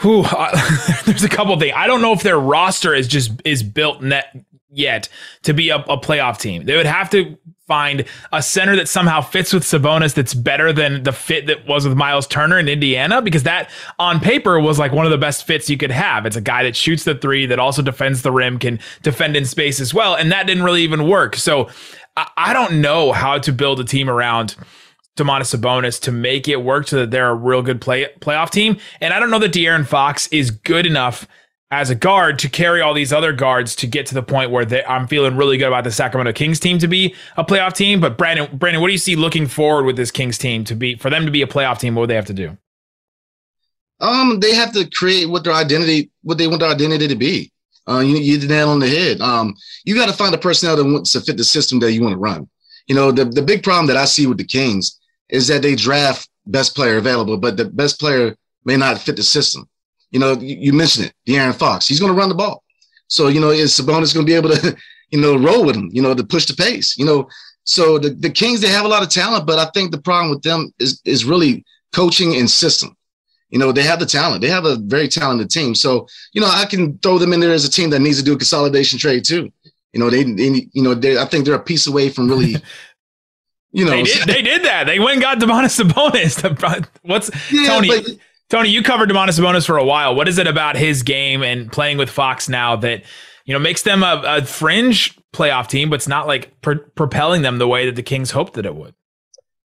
[0.00, 0.24] Whew,
[1.04, 1.74] there's a couple things.
[1.76, 4.34] I don't know if their roster is just is built net
[4.70, 5.08] yet
[5.42, 6.64] to be a, a, playoff team.
[6.64, 11.02] They would have to find a center that somehow fits with Sabonis that's better than
[11.02, 14.92] the fit that was with Miles Turner in Indiana because that on paper was like
[14.92, 16.24] one of the best fits you could have.
[16.24, 19.44] It's a guy that shoots the three that also defends the rim, can defend in
[19.44, 21.36] space as well, and that didn't really even work.
[21.36, 21.68] So
[22.16, 24.56] I, don't know how to build a team around
[25.16, 28.78] Domantas Sabonis to make it work so that they're a real good play playoff team.
[29.00, 31.26] And I don't know that De'Aaron Fox is good enough
[31.70, 34.64] as a guard to carry all these other guards to get to the point where
[34.64, 38.00] they, I'm feeling really good about the Sacramento Kings team to be a playoff team.
[38.00, 40.96] But Brandon, Brandon, what do you see looking forward with this Kings team to be
[40.96, 41.94] for them to be a playoff team?
[41.94, 42.56] What would they have to do?
[44.00, 47.52] Um, they have to create what their identity, what they want their identity to be.
[47.88, 49.20] Uh, you you the nail on the head.
[49.20, 49.54] Um,
[49.84, 52.12] you got to find a personnel that wants to fit the system that you want
[52.12, 52.48] to run.
[52.86, 55.74] You know, the the big problem that I see with the Kings is that they
[55.74, 59.68] draft best player available, but the best player may not fit the system.
[60.10, 61.86] You know, you, you mentioned it, De'Aaron Fox.
[61.86, 62.62] He's going to run the ball.
[63.06, 64.76] So, you know, is Sabonis going to be able to,
[65.10, 67.28] you know, roll with him, you know, to push the pace, you know?
[67.64, 70.30] So the, the Kings, they have a lot of talent, but I think the problem
[70.30, 72.96] with them is, is really coaching and system.
[73.50, 74.42] You know, they have the talent.
[74.42, 75.74] They have a very talented team.
[75.74, 78.24] So, you know, I can throw them in there as a team that needs to
[78.24, 79.52] do a consolidation trade too.
[79.92, 82.56] You know, they, they you know, they, I think they're a piece away from really
[83.72, 84.84] You know, they did, they did that.
[84.84, 86.88] They went and got Domantas Sabonis.
[87.02, 87.88] What's yeah, Tony?
[87.88, 88.06] But,
[88.48, 90.14] Tony, you covered Domantas Sabonis for a while.
[90.16, 93.04] What is it about his game and playing with Fox now that
[93.44, 97.58] you know makes them a, a fringe playoff team, but it's not like propelling them
[97.58, 98.94] the way that the Kings hoped that it would?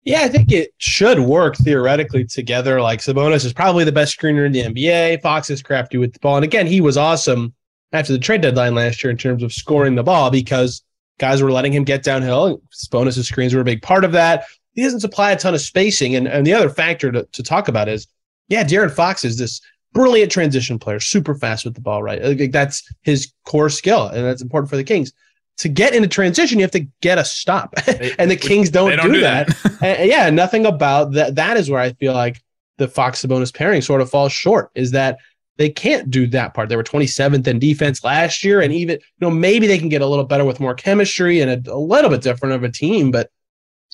[0.03, 2.81] Yeah, I think it should work theoretically together.
[2.81, 5.21] Like Sabonis is probably the best screener in the NBA.
[5.21, 7.53] Fox is crafty with the ball, and again, he was awesome
[7.93, 10.83] after the trade deadline last year in terms of scoring the ball because
[11.19, 12.61] guys were letting him get downhill.
[12.89, 14.45] Bonus screens were a big part of that.
[14.73, 16.15] He doesn't supply a ton of spacing.
[16.15, 18.07] And, and the other factor to, to talk about is,
[18.47, 19.61] yeah, De'Aaron Fox is this
[19.93, 22.51] brilliant transition player, super fast with the ball, right?
[22.51, 25.11] That's his core skill, and that's important for the Kings.
[25.59, 27.73] To get into transition, you have to get a stop,
[28.17, 29.47] and the Kings don't, don't do, do, that.
[29.47, 29.83] that.
[29.99, 31.35] and, yeah, nothing about that.
[31.35, 32.41] That is where I feel like
[32.77, 34.71] the Fox Sabonis pairing sort of falls short.
[34.73, 35.19] Is that
[35.57, 36.69] they can't do that part.
[36.69, 40.01] They were 27th in defense last year, and even you know maybe they can get
[40.01, 43.11] a little better with more chemistry and a, a little bit different of a team,
[43.11, 43.29] but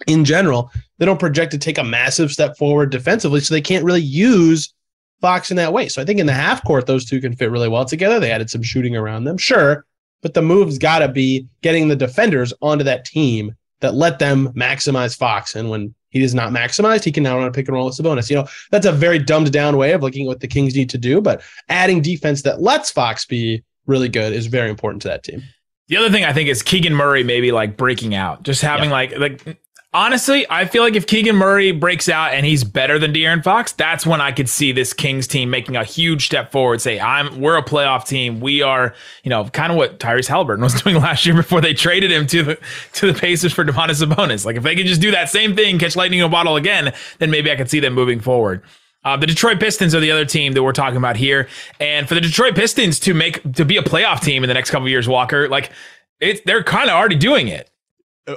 [0.05, 3.84] in general, they don't project to take a massive step forward defensively, so they can't
[3.84, 4.74] really use
[5.22, 5.89] Fox in that way.
[5.89, 8.20] So I think in the half court, those two can fit really well together.
[8.20, 9.86] They added some shooting around them, sure,
[10.22, 14.51] but the move's got to be getting the defenders onto that team that let them
[14.53, 15.55] maximize Fox.
[15.55, 17.03] And when he is not maximized.
[17.03, 18.30] He can now run a pick and roll with Sabonis.
[18.30, 20.89] You know, that's a very dumbed down way of looking at what the Kings need
[20.91, 25.07] to do, but adding defense that lets Fox be really good is very important to
[25.09, 25.43] that team.
[25.88, 28.95] The other thing I think is Keegan Murray maybe like breaking out, just having yeah.
[28.95, 29.61] like like
[29.98, 33.72] honestly, I feel like if Keegan Murray breaks out and he's better than De'Aaron Fox,
[33.72, 36.82] that's when I could see this Kings team making a huge step forward.
[36.82, 38.39] Say, I'm we're a playoff team.
[38.39, 38.93] We are,
[39.24, 42.28] you know, kind of what Tyrese Haliburton was doing last year before they traded him
[42.28, 42.60] to the
[42.93, 44.45] to the Pacers for Domantas Sabonis.
[44.45, 46.93] Like if they could just do that same thing, catch lightning in a bottle again,
[47.18, 48.62] then maybe I could see them moving forward.
[49.04, 51.48] Uh, the Detroit Pistons are the other team that we're talking about here,
[51.80, 54.70] and for the Detroit Pistons to make to be a playoff team in the next
[54.70, 55.72] couple of years, Walker, like
[56.20, 57.70] it's they're kind of already doing it.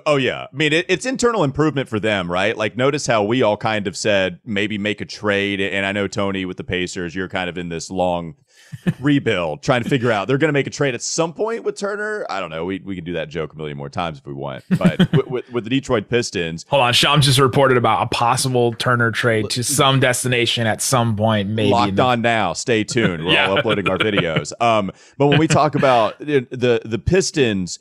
[0.06, 2.56] Oh yeah, I mean it, it's internal improvement for them, right?
[2.56, 6.06] Like notice how we all kind of said maybe make a trade, and I know
[6.06, 8.36] Tony with the Pacers, you're kind of in this long
[9.00, 11.76] rebuild, trying to figure out they're going to make a trade at some point with
[11.76, 12.24] Turner.
[12.30, 12.64] I don't know.
[12.64, 15.26] We we can do that joke a million more times if we want, but with,
[15.26, 19.50] with, with, the Detroit Pistons, hold on, Sham just reported about a possible Turner trade
[19.50, 21.48] to some destination at some point.
[21.48, 22.52] Maybe locked on now.
[22.52, 23.24] Stay tuned.
[23.24, 23.48] We're yeah.
[23.48, 24.52] all uploading our videos.
[24.60, 27.80] Um, but when we talk about the the Pistons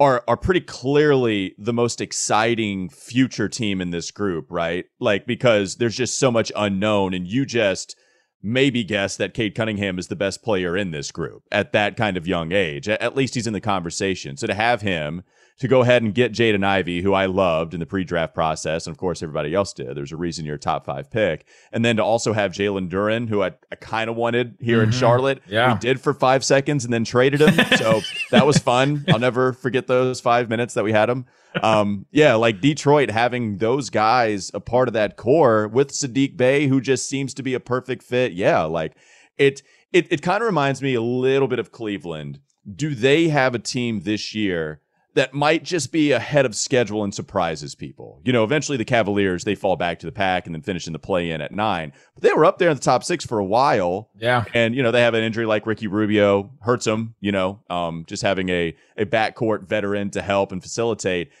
[0.00, 4.86] are are pretty clearly the most exciting future team in this group, right?
[5.00, 7.96] Like because there's just so much unknown and you just
[8.42, 12.16] maybe guess that Cade Cunningham is the best player in this group at that kind
[12.16, 12.88] of young age.
[12.88, 14.36] At least he's in the conversation.
[14.36, 15.22] So to have him
[15.58, 18.94] to go ahead and get Jaden Ivey, who I loved in the pre-draft process, and
[18.94, 19.96] of course everybody else did.
[19.96, 23.28] There's a reason you're a top five pick, and then to also have Jalen Duren,
[23.28, 24.86] who I, I kind of wanted here mm-hmm.
[24.86, 25.42] in Charlotte.
[25.48, 28.00] Yeah, we did for five seconds and then traded him, so
[28.30, 29.04] that was fun.
[29.08, 31.26] I'll never forget those five minutes that we had him.
[31.62, 36.68] Um, yeah, like Detroit having those guys a part of that core with Saddiq Bey,
[36.68, 38.32] who just seems to be a perfect fit.
[38.32, 38.94] Yeah, like
[39.36, 42.40] it it, it kind of reminds me a little bit of Cleveland.
[42.72, 44.82] Do they have a team this year
[45.18, 48.20] that might just be ahead of schedule and surprises people?
[48.24, 50.92] You know, eventually the Cavaliers, they fall back to the pack and then finish in
[50.92, 51.92] the play in at nine.
[52.14, 54.10] But they were up there in the top six for a while.
[54.16, 54.44] Yeah.
[54.54, 58.04] And, you know, they have an injury like Ricky Rubio, hurts them, you know, um,
[58.06, 61.32] just having a, a backcourt veteran to help and facilitate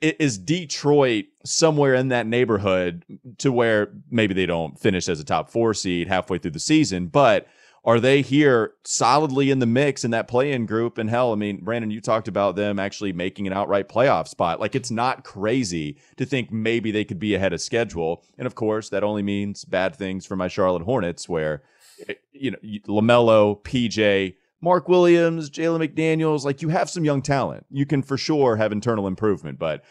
[0.00, 3.04] is Detroit somewhere in that neighborhood
[3.38, 7.06] to where maybe they don't finish as a top four seed halfway through the season,
[7.06, 7.46] but
[7.84, 10.98] are they here solidly in the mix in that play-in group?
[10.98, 14.60] And hell, I mean, Brandon, you talked about them actually making an outright playoff spot.
[14.60, 18.24] Like it's not crazy to think maybe they could be ahead of schedule.
[18.36, 21.62] And of course, that only means bad things for my Charlotte Hornets, where
[22.08, 27.64] eh, you know Lamelo, PJ, Mark Williams, Jalen McDaniels, like you have some young talent.
[27.70, 29.82] You can for sure have internal improvement, but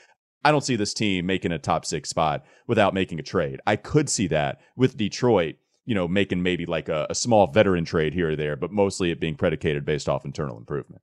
[0.44, 3.60] I don't see this team making a top six spot without making a trade.
[3.66, 5.56] I could see that with Detroit,
[5.90, 9.10] you know, making maybe like a, a small veteran trade here or there, but mostly
[9.10, 11.02] it being predicated based off internal improvement.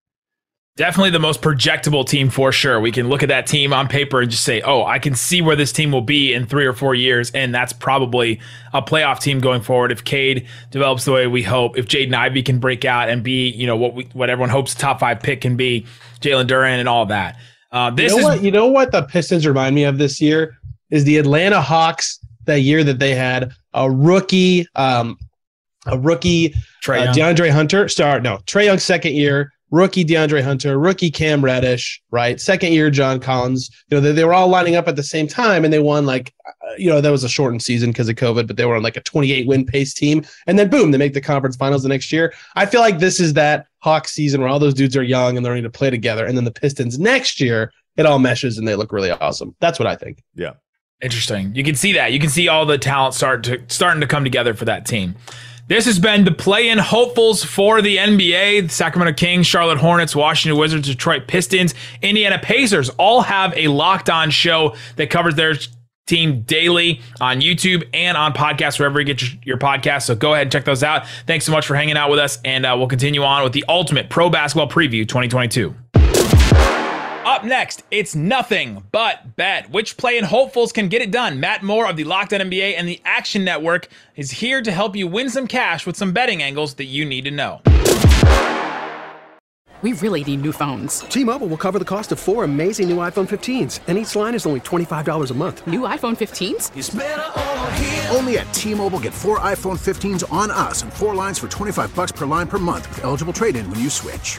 [0.77, 2.79] Definitely the most projectable team for sure.
[2.79, 5.43] We can look at that team on paper and just say, oh, I can see
[5.43, 7.33] where this team will be in three or four years.
[7.33, 8.39] And that's probably
[8.73, 9.91] a playoff team going forward.
[9.91, 13.49] If Cade develops the way we hope, if Jaden Ivey can break out and be,
[13.49, 15.85] you know, what we, what everyone hopes top five pick can be,
[16.21, 17.37] Jalen Duren and all that.
[17.73, 20.21] Uh, this you know is what you know what the Pistons remind me of this
[20.21, 20.57] year
[20.91, 25.19] is the Atlanta Hawks that year that they had a rookie, um,
[25.87, 27.89] a rookie Trae uh, DeAndre Hunter.
[27.89, 32.41] Start no Trae Young second year, rookie DeAndre Hunter, rookie Cam Reddish, right?
[32.41, 33.71] Second year John Collins.
[33.89, 36.07] You know they, they were all lining up at the same time, and they won
[36.07, 38.77] like uh, you know that was a shortened season because of COVID, but they were
[38.77, 41.83] on like a 28 win pace team, and then boom, they make the conference finals
[41.83, 42.33] the next year.
[42.55, 45.45] I feel like this is that Hawks season where all those dudes are young and
[45.45, 48.69] they're learning to play together, and then the Pistons next year it all meshes and
[48.69, 49.55] they look really awesome.
[49.61, 50.23] That's what I think.
[50.35, 50.53] Yeah.
[51.03, 51.55] Interesting.
[51.55, 52.13] You can see that.
[52.13, 55.15] You can see all the talent start to starting to come together for that team.
[55.69, 58.63] This has been the play-in hopefuls for the NBA.
[58.63, 64.09] The Sacramento Kings, Charlotte Hornets, Washington Wizards, Detroit Pistons, Indiana Pacers all have a locked
[64.09, 65.55] on show that covers their
[66.07, 70.03] team daily on YouTube and on podcasts wherever you get your, your podcasts.
[70.03, 71.09] So go ahead and check those out.
[71.27, 73.65] Thanks so much for hanging out with us, and uh, we'll continue on with the
[73.69, 75.75] ultimate pro basketball preview 2022.
[77.27, 79.69] Up next, it's nothing but bet.
[79.71, 81.41] Which play and hopefuls can get it done?
[81.41, 84.95] Matt Moore of the Locked On NBA and the Action Network is here to help
[84.95, 87.63] you win some cash with some betting angles that you need to know.
[89.83, 91.01] We really need new phones.
[91.01, 94.47] T-Mobile will cover the cost of four amazing new iPhone 15s, and each line is
[94.47, 95.67] only $25 a month.
[95.67, 98.15] New iPhone 15s?
[98.15, 102.13] Only at T-Mobile get four iPhone 15s on us and four lines for 25 bucks
[102.13, 104.39] per line per month with eligible trade-in when you switch.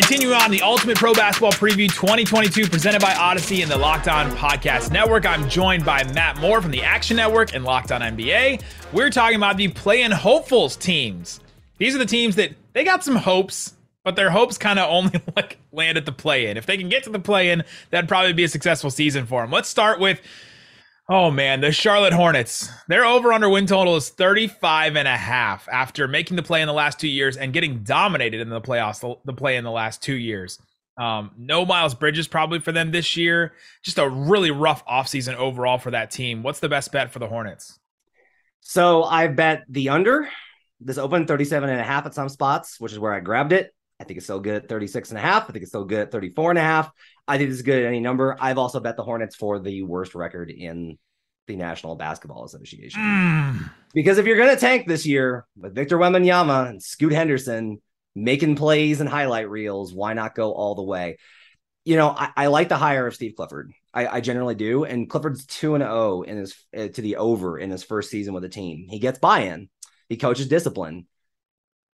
[0.00, 4.30] Continue on the Ultimate Pro Basketball Preview 2022 presented by Odyssey and the Locked On
[4.30, 5.26] Podcast Network.
[5.26, 8.62] I'm joined by Matt Moore from the Action Network and Locked On NBA.
[8.92, 11.40] We're talking about the play-in hopefuls teams.
[11.78, 13.74] These are the teams that they got some hopes,
[14.04, 16.56] but their hopes kind of only like land at the play-in.
[16.56, 19.50] If they can get to the play-in, that'd probably be a successful season for them.
[19.50, 20.20] Let's start with
[21.10, 22.68] Oh man, the Charlotte Hornets.
[22.86, 26.66] Their over under win total is 35 and a half after making the play in
[26.66, 30.02] the last two years and getting dominated in the playoffs, the, play in the last
[30.02, 30.58] two years.
[30.98, 33.54] Um, no Miles Bridges probably for them this year.
[33.82, 36.42] Just a really rough offseason overall for that team.
[36.42, 37.78] What's the best bet for the Hornets?
[38.60, 40.28] So I bet the under.
[40.78, 43.72] This opened 37 and a half at some spots, which is where I grabbed it.
[44.00, 45.44] I think it's still good at 36 and a half.
[45.44, 46.90] I think it's still good at 34 and a half.
[47.26, 48.36] I think it's good at any number.
[48.38, 50.98] I've also bet the Hornets for the worst record in
[51.48, 53.00] the National Basketball Association.
[53.92, 57.80] Because if you're going to tank this year with Victor Wembanyama and Scoot Henderson
[58.14, 61.18] making plays and highlight reels, why not go all the way?
[61.84, 63.72] You know, I, I like the hire of Steve Clifford.
[63.92, 64.84] I, I generally do.
[64.84, 68.34] And Clifford's 2 and 0 in his uh, to the over in his first season
[68.34, 68.86] with the team.
[68.88, 69.70] He gets buy-in.
[70.08, 71.06] He coaches discipline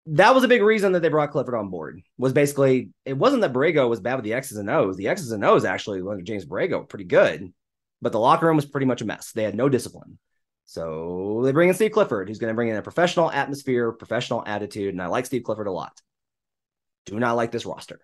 [0.07, 2.03] that was a big reason that they brought Clifford on board.
[2.19, 4.97] Was basically it wasn't that Borrego was bad with the X's and O's.
[4.97, 7.53] The X's and O's actually under James were pretty good,
[8.03, 9.33] but the locker room was pretty much a mess.
[9.33, 10.19] They had no discipline.
[10.67, 14.43] So they bring in Steve Clifford, who's going to bring in a professional atmosphere, professional
[14.47, 14.95] attitude.
[14.95, 16.01] And I like Steve Clifford a lot.
[17.07, 18.01] Do not like this roster.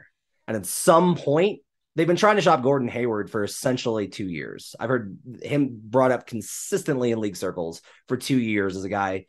[0.47, 1.61] And at some point,
[1.97, 4.75] they've been trying to shop Gordon Hayward for essentially two years.
[4.79, 9.27] I've heard him brought up consistently in league circles for two years as a guy,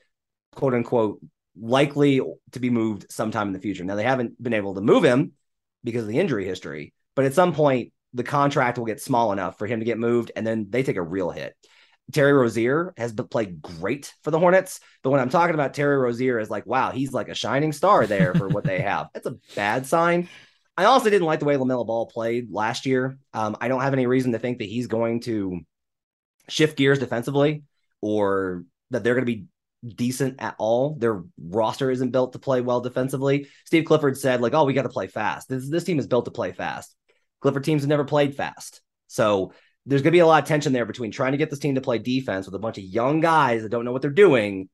[0.53, 1.21] quote unquote,
[1.59, 2.21] likely
[2.51, 3.83] to be moved sometime in the future.
[3.83, 5.33] Now, they haven't been able to move him
[5.83, 9.57] because of the injury history, but at some point, the contract will get small enough
[9.57, 11.55] for him to get moved, and then they take a real hit.
[12.11, 16.39] Terry Rozier has played great for the Hornets, but when I'm talking about Terry Rozier
[16.39, 19.07] is like, wow, he's like a shining star there for what they have.
[19.13, 20.27] That's a bad sign.
[20.77, 23.17] I also didn't like the way LaMelo Ball played last year.
[23.33, 25.61] Um, I don't have any reason to think that he's going to
[26.49, 27.63] shift gears defensively
[28.01, 29.45] or that they're going to be
[29.85, 30.95] decent at all.
[30.95, 33.47] Their roster isn't built to play well defensively.
[33.65, 35.49] Steve Clifford said, like, oh, we got to play fast.
[35.49, 36.95] This, this team is built to play fast.
[37.41, 38.81] Clifford teams have never played fast.
[39.07, 39.53] So
[39.85, 41.75] there's going to be a lot of tension there between trying to get this team
[41.75, 44.69] to play defense with a bunch of young guys that don't know what they're doing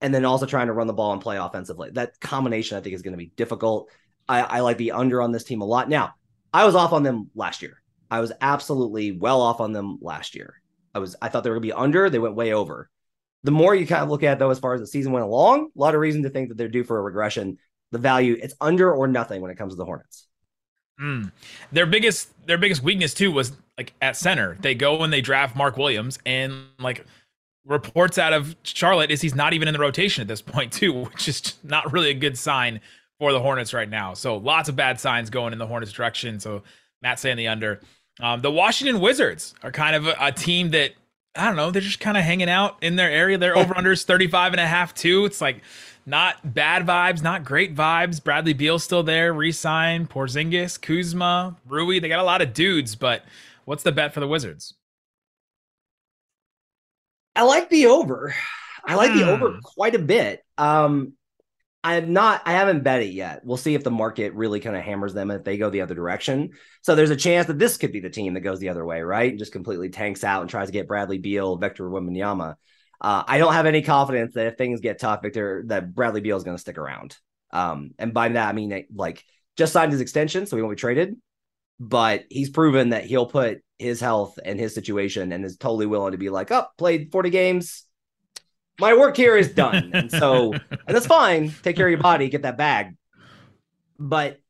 [0.00, 1.90] and then also trying to run the ball and play offensively.
[1.92, 3.90] That combination, I think, is going to be difficult.
[4.28, 5.88] I, I like the under on this team a lot.
[5.88, 6.12] Now,
[6.52, 7.80] I was off on them last year.
[8.10, 10.60] I was absolutely well off on them last year.
[10.94, 12.10] I was I thought they were going to be under.
[12.10, 12.90] They went way over.
[13.44, 15.70] The more you kind of look at though, as far as the season went along,
[15.76, 17.58] a lot of reason to think that they're due for a regression.
[17.92, 20.26] The value it's under or nothing when it comes to the Hornets.
[21.00, 21.30] Mm.
[21.70, 24.56] Their biggest their biggest weakness too was like at center.
[24.60, 27.04] They go and they draft Mark Williams and like
[27.66, 30.92] reports out of Charlotte is he's not even in the rotation at this point too,
[31.04, 32.80] which is not really a good sign
[33.18, 34.14] for the Hornets right now.
[34.14, 36.40] So lots of bad signs going in the Hornets direction.
[36.40, 36.62] So
[37.02, 37.80] Matt saying the under.
[38.20, 40.92] Um, the Washington Wizards are kind of a, a team that
[41.36, 43.36] I don't know, they're just kind of hanging out in their area.
[43.38, 45.24] Their over unders 35 and a half too.
[45.24, 45.62] It's like
[46.06, 48.22] not bad vibes, not great vibes.
[48.22, 50.06] Bradley Beal still there, resign.
[50.06, 51.98] Porzingis, Kuzma, Rui.
[51.98, 53.24] They got a lot of dudes, but
[53.64, 54.74] what's the bet for the Wizards?
[57.36, 58.34] I like the over.
[58.86, 59.58] I like the over Hmm.
[59.62, 60.44] quite a bit.
[60.58, 61.14] Um,
[61.84, 62.40] I'm not.
[62.46, 63.42] I haven't bet it yet.
[63.44, 65.94] We'll see if the market really kind of hammers them if they go the other
[65.94, 66.52] direction.
[66.80, 69.02] So there's a chance that this could be the team that goes the other way,
[69.02, 69.36] right?
[69.36, 72.54] Just completely tanks out and tries to get Bradley Beal, Victor Wembanyama.
[73.02, 76.38] Uh, I don't have any confidence that if things get tough, Victor, that Bradley Beal
[76.38, 77.18] is going to stick around.
[77.50, 79.22] Um, and by that I mean like
[79.58, 81.16] just signed his extension, so he won't be traded.
[81.78, 86.12] But he's proven that he'll put his health and his situation and is totally willing
[86.12, 87.84] to be like, oh, played 40 games.
[88.80, 89.90] My work here is done.
[89.94, 91.52] And so, and that's fine.
[91.62, 92.96] Take care of your body, get that bag.
[93.98, 94.40] But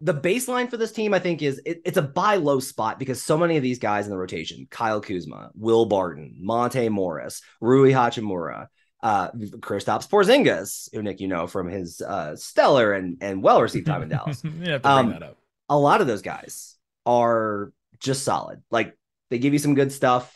[0.00, 3.22] the baseline for this team, I think, is it, it's a buy low spot because
[3.22, 7.90] so many of these guys in the rotation Kyle Kuzma, Will Barton, Monte Morris, Rui
[7.92, 8.68] Hachimura,
[9.02, 13.86] uh, Kristaps Porzingis, who Nick, you know, from his uh, stellar and, and well received
[13.86, 14.42] time in Dallas.
[14.44, 15.36] you have to bring Um, that up.
[15.68, 18.62] a lot of those guys are just solid.
[18.70, 18.96] Like
[19.30, 20.34] they give you some good stuff,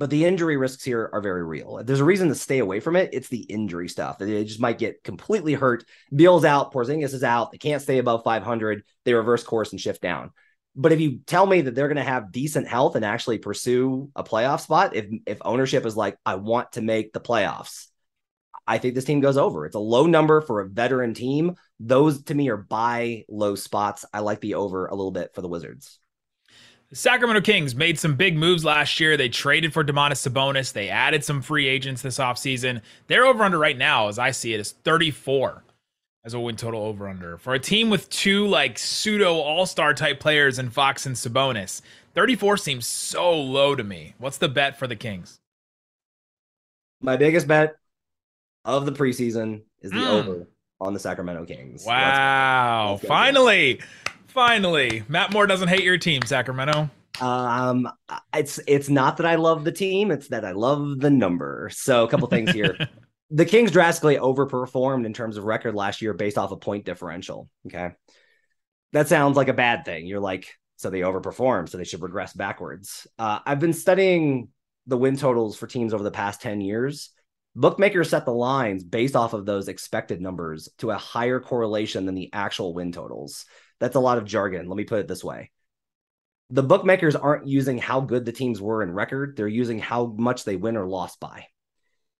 [0.00, 1.82] but the injury risks here are very real.
[1.84, 3.10] There's a reason to stay away from it.
[3.12, 4.16] It's the injury stuff.
[4.16, 5.84] They just might get completely hurt.
[6.12, 7.52] Beal's out, Porzingis is out.
[7.52, 8.82] They can't stay above 500.
[9.04, 10.30] They reverse course and shift down.
[10.74, 14.10] But if you tell me that they're going to have decent health and actually pursue
[14.16, 17.88] a playoff spot, if if ownership is like, I want to make the playoffs,
[18.66, 19.66] I think this team goes over.
[19.66, 21.56] It's a low number for a veteran team.
[21.78, 24.06] Those to me are buy low spots.
[24.14, 25.99] I like the over a little bit for the Wizards.
[26.90, 29.16] The Sacramento Kings made some big moves last year.
[29.16, 30.72] They traded for Domantas Sabonis.
[30.72, 32.82] They added some free agents this offseason.
[33.06, 35.62] Their over under right now, as I see it, is 34
[36.24, 37.36] as a win total over under.
[37.38, 41.80] For a team with two like pseudo all star type players in Fox and Sabonis,
[42.14, 44.14] 34 seems so low to me.
[44.18, 45.38] What's the bet for the Kings?
[47.00, 47.76] My biggest bet
[48.64, 50.08] of the preseason is the Mm.
[50.08, 50.48] over
[50.80, 51.84] on the Sacramento Kings.
[51.86, 52.90] Wow.
[52.92, 53.08] let's go.
[53.08, 53.80] Finally.
[54.30, 55.02] Finally.
[55.08, 56.88] Matt Moore doesn't hate your team, Sacramento.
[57.20, 57.88] Um,
[58.34, 61.70] it's it's not that I love the team; it's that I love the number.
[61.72, 62.78] So, a couple things here.
[63.30, 67.48] the Kings drastically overperformed in terms of record last year based off a point differential.
[67.66, 67.90] Okay,
[68.92, 70.06] that sounds like a bad thing.
[70.06, 73.06] You're like, so they overperformed, so they should regress backwards.
[73.18, 74.48] Uh, I've been studying
[74.86, 77.10] the win totals for teams over the past ten years.
[77.56, 82.14] Bookmakers set the lines based off of those expected numbers to a higher correlation than
[82.14, 83.44] the actual win totals.
[83.80, 84.68] That's a lot of jargon.
[84.68, 85.50] Let me put it this way.
[86.50, 89.36] The bookmakers aren't using how good the teams were in record.
[89.36, 91.46] They're using how much they win or lost by.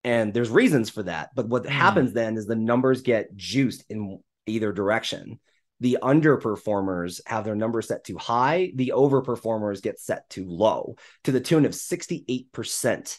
[0.03, 1.73] And there's reasons for that but what hmm.
[1.73, 5.39] happens then is the numbers get juiced in either direction.
[5.81, 8.73] The underperformers have their numbers set too high.
[8.75, 13.19] The overperformers get set too low to the tune of 68%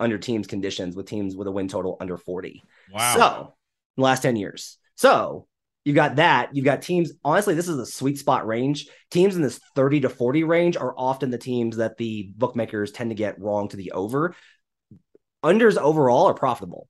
[0.00, 2.62] under teams conditions with teams with a win total under 40
[2.92, 3.14] Wow.
[3.14, 3.54] so
[3.96, 4.78] last 10 years.
[4.96, 5.46] So
[5.84, 6.54] you got that.
[6.54, 7.12] You've got teams.
[7.24, 8.88] Honestly, this is a sweet spot range.
[9.10, 13.10] Teams in this 30 to 40 range are often the teams that the bookmakers tend
[13.10, 14.34] to get wrong to the over.
[15.42, 16.86] Unders overall are profitable,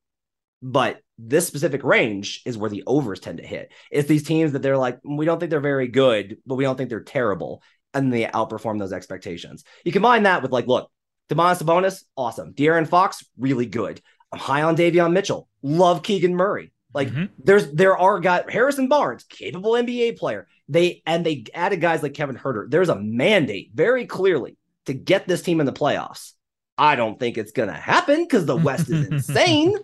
[0.60, 3.70] but this specific range is where the overs tend to hit.
[3.92, 6.76] It's these teams that they're like, we don't think they're very good, but we don't
[6.76, 7.62] think they're terrible.
[7.94, 9.64] And they outperform those expectations.
[9.84, 10.90] You combine that with like, look,
[11.28, 12.54] Domantas Sabonis, awesome.
[12.54, 14.00] De'Aaron Fox, really good.
[14.32, 15.48] I'm high on Davion Mitchell.
[15.62, 16.72] Love Keegan Murray.
[16.92, 17.24] Like Mm-hmm.
[17.44, 20.48] there's there are guys Harrison Barnes, capable NBA player.
[20.68, 22.68] They and they added guys like Kevin Huerter.
[22.70, 26.32] There's a mandate very clearly to get this team in the playoffs.
[26.78, 29.76] I don't think it's gonna happen because the West is insane,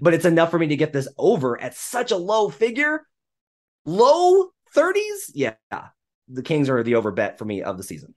[0.00, 3.06] but it's enough for me to get this over at such a low figure.
[3.84, 5.30] Low 30s?
[5.34, 5.54] Yeah.
[6.28, 8.14] The Kings are the over bet for me of the season.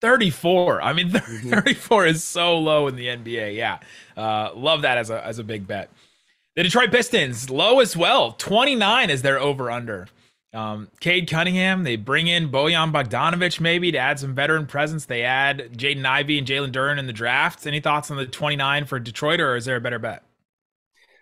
[0.00, 0.82] 34.
[0.82, 3.54] I mean, 34 is so low in the NBA.
[3.56, 3.78] Yeah.
[4.16, 5.90] Uh, love that as a, as a big bet.
[6.54, 8.32] The Detroit Pistons, low as well.
[8.32, 10.06] 29 is their over under.
[10.52, 15.06] Um, Cade Cunningham, they bring in Bojan Bogdanovic maybe to add some veteran presence.
[15.06, 17.66] They add Jaden Ivey and Jalen Duren in the draft.
[17.66, 20.24] Any thoughts on the 29 for Detroit, or is there a better bet?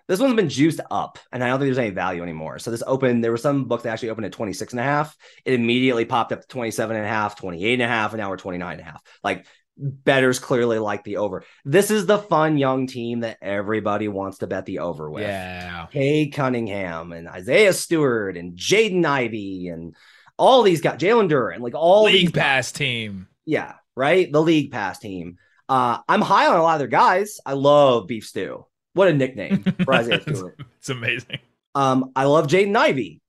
[0.09, 2.59] This one's been juiced up, and I don't think there's any value anymore.
[2.59, 5.17] So this opened, there were some books that actually opened at 26 and a half.
[5.45, 8.31] It immediately popped up to 27 and a half, 28 and a half, and now
[8.31, 9.01] we're 29 and a half.
[9.23, 9.47] Like
[9.81, 11.45] betters clearly like the over.
[11.65, 15.23] This is the fun young team that everybody wants to bet the over with.
[15.23, 15.87] Yeah.
[15.91, 19.97] Hey Cunningham and Isaiah Stewart and Jaden Ivey and
[20.37, 23.29] all these guys, Jalen Duren, like all League these pass team.
[23.45, 24.31] Yeah, right.
[24.31, 25.39] The league pass team.
[25.69, 27.39] Uh, I'm high on a lot of their guys.
[27.47, 28.67] I love Beef Stew.
[28.95, 30.59] What a nickname for Isaiah Stewart.
[30.79, 31.39] It's amazing.
[31.75, 33.21] Um, I love Jaden Ivey.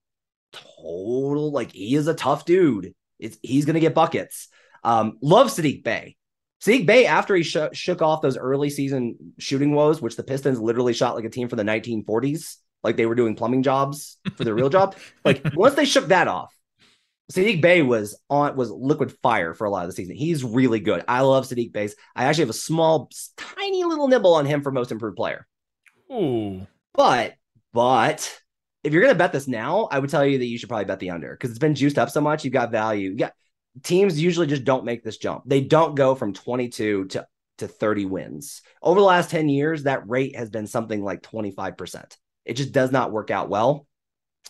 [0.53, 2.93] Total, like he is a tough dude.
[3.19, 4.47] It's he's gonna get buckets.
[4.83, 6.15] Um, love Saddiq Bey.
[6.63, 10.59] Saddiq Bey, after he sh- shook off those early season shooting woes, which the Pistons
[10.59, 14.43] literally shot like a team from the 1940s, like they were doing plumbing jobs for
[14.43, 14.95] their real job.
[15.25, 16.55] Like once they shook that off,
[17.31, 20.15] Saddiq Bey was on was liquid fire for a lot of the season.
[20.15, 21.03] He's really good.
[21.07, 21.89] I love Saddiq Bey.
[22.15, 25.47] I actually have a small, tiny little nibble on him for most improved player.
[26.11, 26.67] Ooh.
[26.93, 27.35] But
[27.73, 28.41] but
[28.83, 30.99] if you're gonna bet this now, I would tell you that you should probably bet
[30.99, 32.43] the under because it's been juiced up so much.
[32.43, 33.09] You've got value.
[33.11, 33.33] You got
[33.83, 35.43] teams usually just don't make this jump.
[35.45, 37.27] They don't go from 22 to
[37.59, 38.61] to 30 wins.
[38.81, 42.17] Over the last 10 years, that rate has been something like 25%.
[42.43, 43.87] It just does not work out well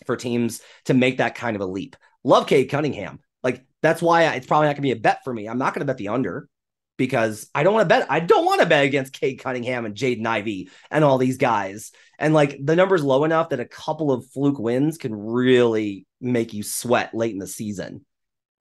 [0.06, 1.96] for teams to make that kind of a leap.
[2.24, 3.20] Love Cade Cunningham.
[3.42, 5.46] Like that's why it's probably not going to be a bet for me.
[5.46, 6.48] I'm not going to bet the under
[6.96, 8.10] because I don't want to bet.
[8.10, 11.92] I don't want to bet against Cade Cunningham and Jaden Ivey and all these guys.
[12.18, 16.54] And like the number's low enough that a couple of fluke wins can really make
[16.54, 18.06] you sweat late in the season.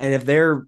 [0.02, 0.66] And if they're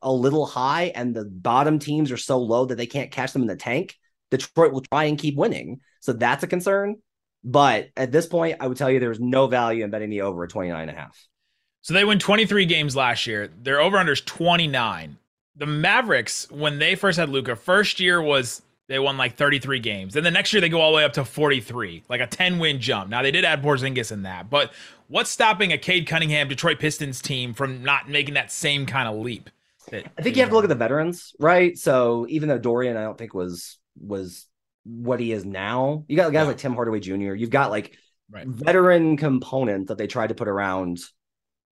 [0.00, 3.42] a little high and the bottom teams are so low that they can't catch them
[3.42, 3.96] in the tank,
[4.30, 5.80] Detroit will try and keep winning.
[6.00, 6.96] So that's a concern.
[7.42, 10.44] But at this point, I would tell you there's no value in betting the over
[10.44, 11.18] at 29 and a half.
[11.82, 13.48] So they win 23 games last year.
[13.62, 15.16] Their over under is 29.
[15.56, 20.14] The Mavericks, when they first had Luka, first year was they won like 33 games.
[20.14, 22.58] Then the next year they go all the way up to 43, like a 10
[22.58, 23.10] win jump.
[23.10, 24.72] Now they did add Porzingis in that, but
[25.08, 29.16] what's stopping a Cade Cunningham Detroit Pistons team from not making that same kind of
[29.16, 29.50] leap?
[29.90, 31.76] That, I think you have to look at the veterans, right?
[31.78, 34.46] So even though Dorian, I don't think was was
[34.84, 37.34] what he is now, you got guys like Tim Hardaway Jr.
[37.34, 37.96] You've got like
[38.30, 38.46] Right.
[38.46, 40.98] veteran component that they tried to put around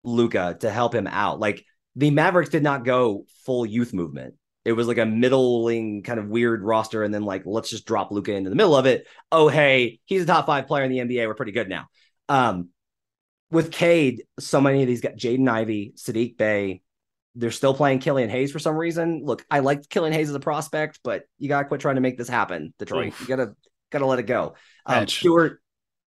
[0.05, 1.37] Luka to help him out.
[1.37, 1.65] Like
[1.97, 4.35] the Mavericks did not go full youth movement.
[4.65, 8.11] It was like a middling kind of weird roster, and then like let's just drop
[8.11, 9.07] Luka into the middle of it.
[9.31, 11.27] Oh hey, he's a top five player in the NBA.
[11.27, 11.87] We're pretty good now.
[12.27, 12.69] Um,
[13.51, 16.81] with Cade, so many of these got Jaden Ivey, Saddiq Bey.
[17.35, 19.21] They're still playing Killian Hayes for some reason.
[19.23, 22.17] Look, I liked Killian Hayes as a prospect, but you gotta quit trying to make
[22.17, 23.09] this happen, Detroit.
[23.09, 23.21] Oof.
[23.21, 23.55] You gotta
[23.91, 24.55] gotta let it go.
[24.85, 25.61] Um, Stewart,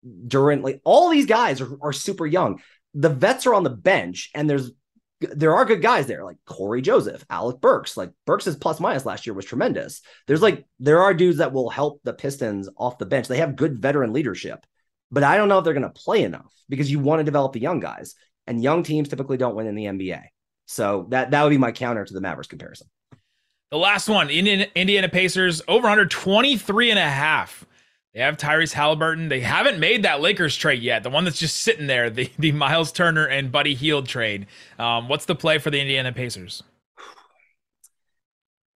[0.05, 2.61] Duren, like all these guys are, are super young.
[2.95, 4.73] The vets are on the bench, and there's
[5.21, 7.97] there are good guys there, like Cory Joseph, Alec Burks.
[7.97, 10.03] Like Burks' plus minus last year was tremendous.
[10.27, 13.29] There's like there are dudes that will help the Pistons off the bench.
[13.29, 14.65] They have good veteran leadership,
[15.11, 17.53] but I don't know if they're going to play enough because you want to develop
[17.53, 18.15] the young guys,
[18.47, 20.23] and young teams typically don't win in the NBA.
[20.67, 22.89] So that that would be my counter to the Mavericks comparison.
[23.71, 27.67] The last one, Indiana, Indiana Pacers, over under 23 and a half.
[28.19, 29.29] They have Tyrese Haliburton.
[29.29, 31.05] They haven't made that Lakers trade yet.
[31.05, 34.49] The one that's just sitting there, the, the Miles Turner and Buddy Hield trade.
[34.77, 36.65] Um, what's the play for the Indiana Pacers?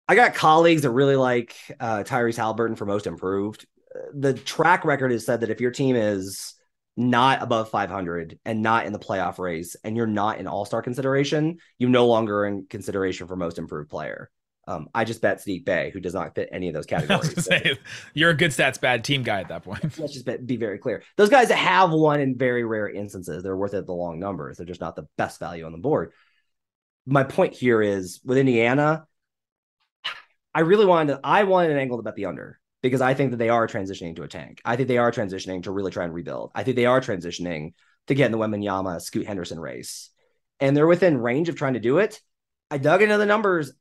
[0.06, 3.64] I got colleagues that really like uh, Tyrese Haliburton for most improved.
[4.12, 6.52] The track record has said that if your team is
[6.98, 10.82] not above 500 and not in the playoff race and you're not in all star
[10.82, 14.30] consideration, you no longer in consideration for most improved player.
[14.66, 17.44] Um, I just bet Saddiq Bey, who does not fit any of those categories.
[17.44, 17.76] say,
[18.14, 19.82] you're a good stats bad team guy at that point.
[19.98, 21.02] Let's just be, very clear.
[21.16, 24.56] Those guys that have one in very rare instances, they're worth it the long numbers.
[24.56, 26.12] They're just not the best value on the board.
[27.06, 29.06] My point here is with Indiana,
[30.54, 33.30] I really wanted to, I wanted an angle to bet the under because I think
[33.30, 34.60] that they are transitioning to a tank.
[34.64, 36.50] I think they are transitioning to really try and rebuild.
[36.54, 37.74] I think they are transitioning
[38.06, 40.10] to get in the Wembanyama Scoot Henderson race.
[40.58, 42.20] And they're within range of trying to do it.
[42.70, 43.72] I dug into the numbers.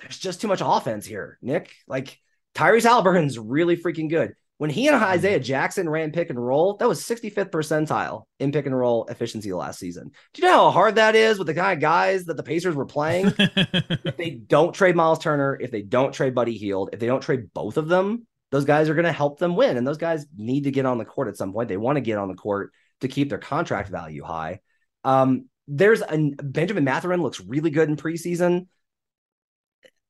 [0.00, 1.74] There's just too much offense here, Nick.
[1.86, 2.18] Like
[2.54, 4.34] Tyrese Haliburton's really freaking good.
[4.58, 8.66] When he and Isaiah Jackson ran pick and roll, that was 65th percentile in pick
[8.66, 10.10] and roll efficiency last season.
[10.34, 12.74] Do you know how hard that is with the kind of guys that the Pacers
[12.74, 13.32] were playing?
[13.38, 17.20] if they don't trade Miles Turner, if they don't trade Buddy Hield, if they don't
[17.20, 19.76] trade both of them, those guys are going to help them win.
[19.76, 21.68] And those guys need to get on the court at some point.
[21.68, 24.58] They want to get on the court to keep their contract value high.
[25.04, 28.66] Um, there's a Benjamin Mathurin looks really good in preseason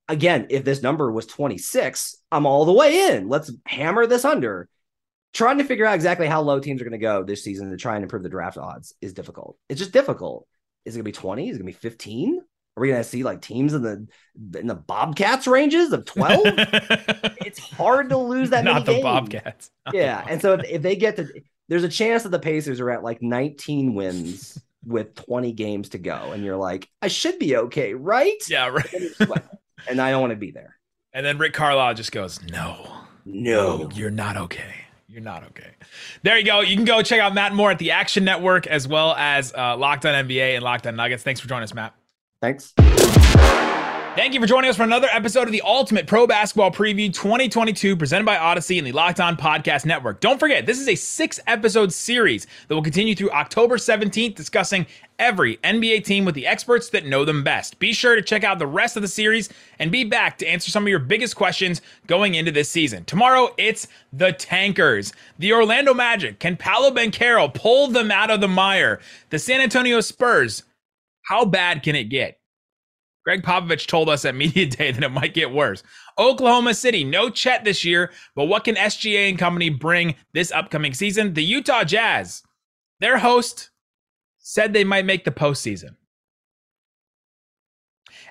[0.09, 3.29] again, if this number was 26, I'm all the way in.
[3.29, 4.69] Let's hammer this under.
[5.35, 7.77] Trying to figure out exactly how low teams are going to go this season to
[7.77, 9.57] try and improve the draft odds is difficult.
[9.69, 10.47] It's just difficult.
[10.85, 11.49] Is it going to be 20?
[11.49, 12.39] Is it going to be 15?
[12.39, 14.07] Are we going to see like teams in the
[14.59, 16.41] in the Bobcats ranges of 12?
[17.45, 19.03] it's hard to lose that Not the games.
[19.03, 19.71] Bobcats.
[19.93, 21.29] yeah, and so if, if they get to
[21.69, 25.99] there's a chance that the Pacers are at like 19 wins with 20 games to
[25.99, 28.43] go and you're like, I should be okay, right?
[28.49, 29.51] Yeah, right.
[29.89, 30.77] And I don't want to be there.
[31.13, 34.75] And then Rick Carlisle just goes, "No, no, you're not okay.
[35.09, 35.71] You're not okay."
[36.23, 36.61] There you go.
[36.61, 39.77] You can go check out Matt Moore at the Action Network as well as uh,
[39.77, 41.23] Locked On NBA and Locked On Nuggets.
[41.23, 41.95] Thanks for joining us, Matt.
[42.41, 42.75] Thanks.
[44.19, 47.95] Thank you for joining us for another episode of the Ultimate Pro Basketball Preview 2022,
[47.97, 50.19] presented by Odyssey and the Locked On Podcast Network.
[50.19, 54.87] Don't forget, this is a six episode series that will continue through October 17th, discussing
[55.21, 57.79] every NBA team with the experts that know them best.
[57.79, 60.73] Be sure to check out the rest of the series and be back to answer
[60.73, 63.05] some of your biggest questions going into this season.
[63.05, 65.13] Tomorrow, it's the Tankers.
[65.39, 66.41] The Orlando Magic.
[66.41, 68.99] Can Paolo Banchero pull them out of the mire?
[69.31, 70.65] The San Antonio Spurs.
[71.23, 72.39] How bad can it get?
[73.29, 75.83] Gregg Popovich told us at Media Day that it might get worse.
[76.19, 80.95] Oklahoma City, no Chet this year, but what can SGA and company bring this upcoming
[80.95, 81.35] season?
[81.35, 82.43] The Utah Jazz,
[83.01, 83.69] their host
[84.39, 85.97] said they might make the postseason.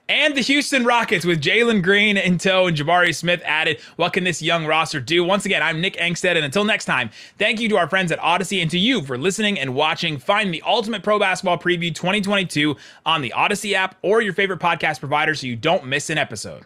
[0.09, 3.81] And the Houston Rockets with Jalen Green in tow and Jabari Smith added.
[3.97, 5.21] What can this young roster do?
[5.21, 8.19] Once again, I'm Nick Angstead, and until next time, thank you to our friends at
[8.19, 10.17] Odyssey and to you for listening and watching.
[10.17, 14.99] Find the Ultimate Pro Basketball Preview 2022 on the Odyssey app or your favorite podcast
[14.99, 16.63] provider so you don't miss an episode.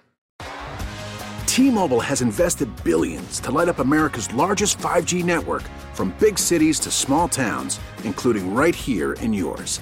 [1.48, 5.64] T-Mobile has invested billions to light up America's largest 5G network
[5.94, 9.82] from big cities to small towns, including right here in yours.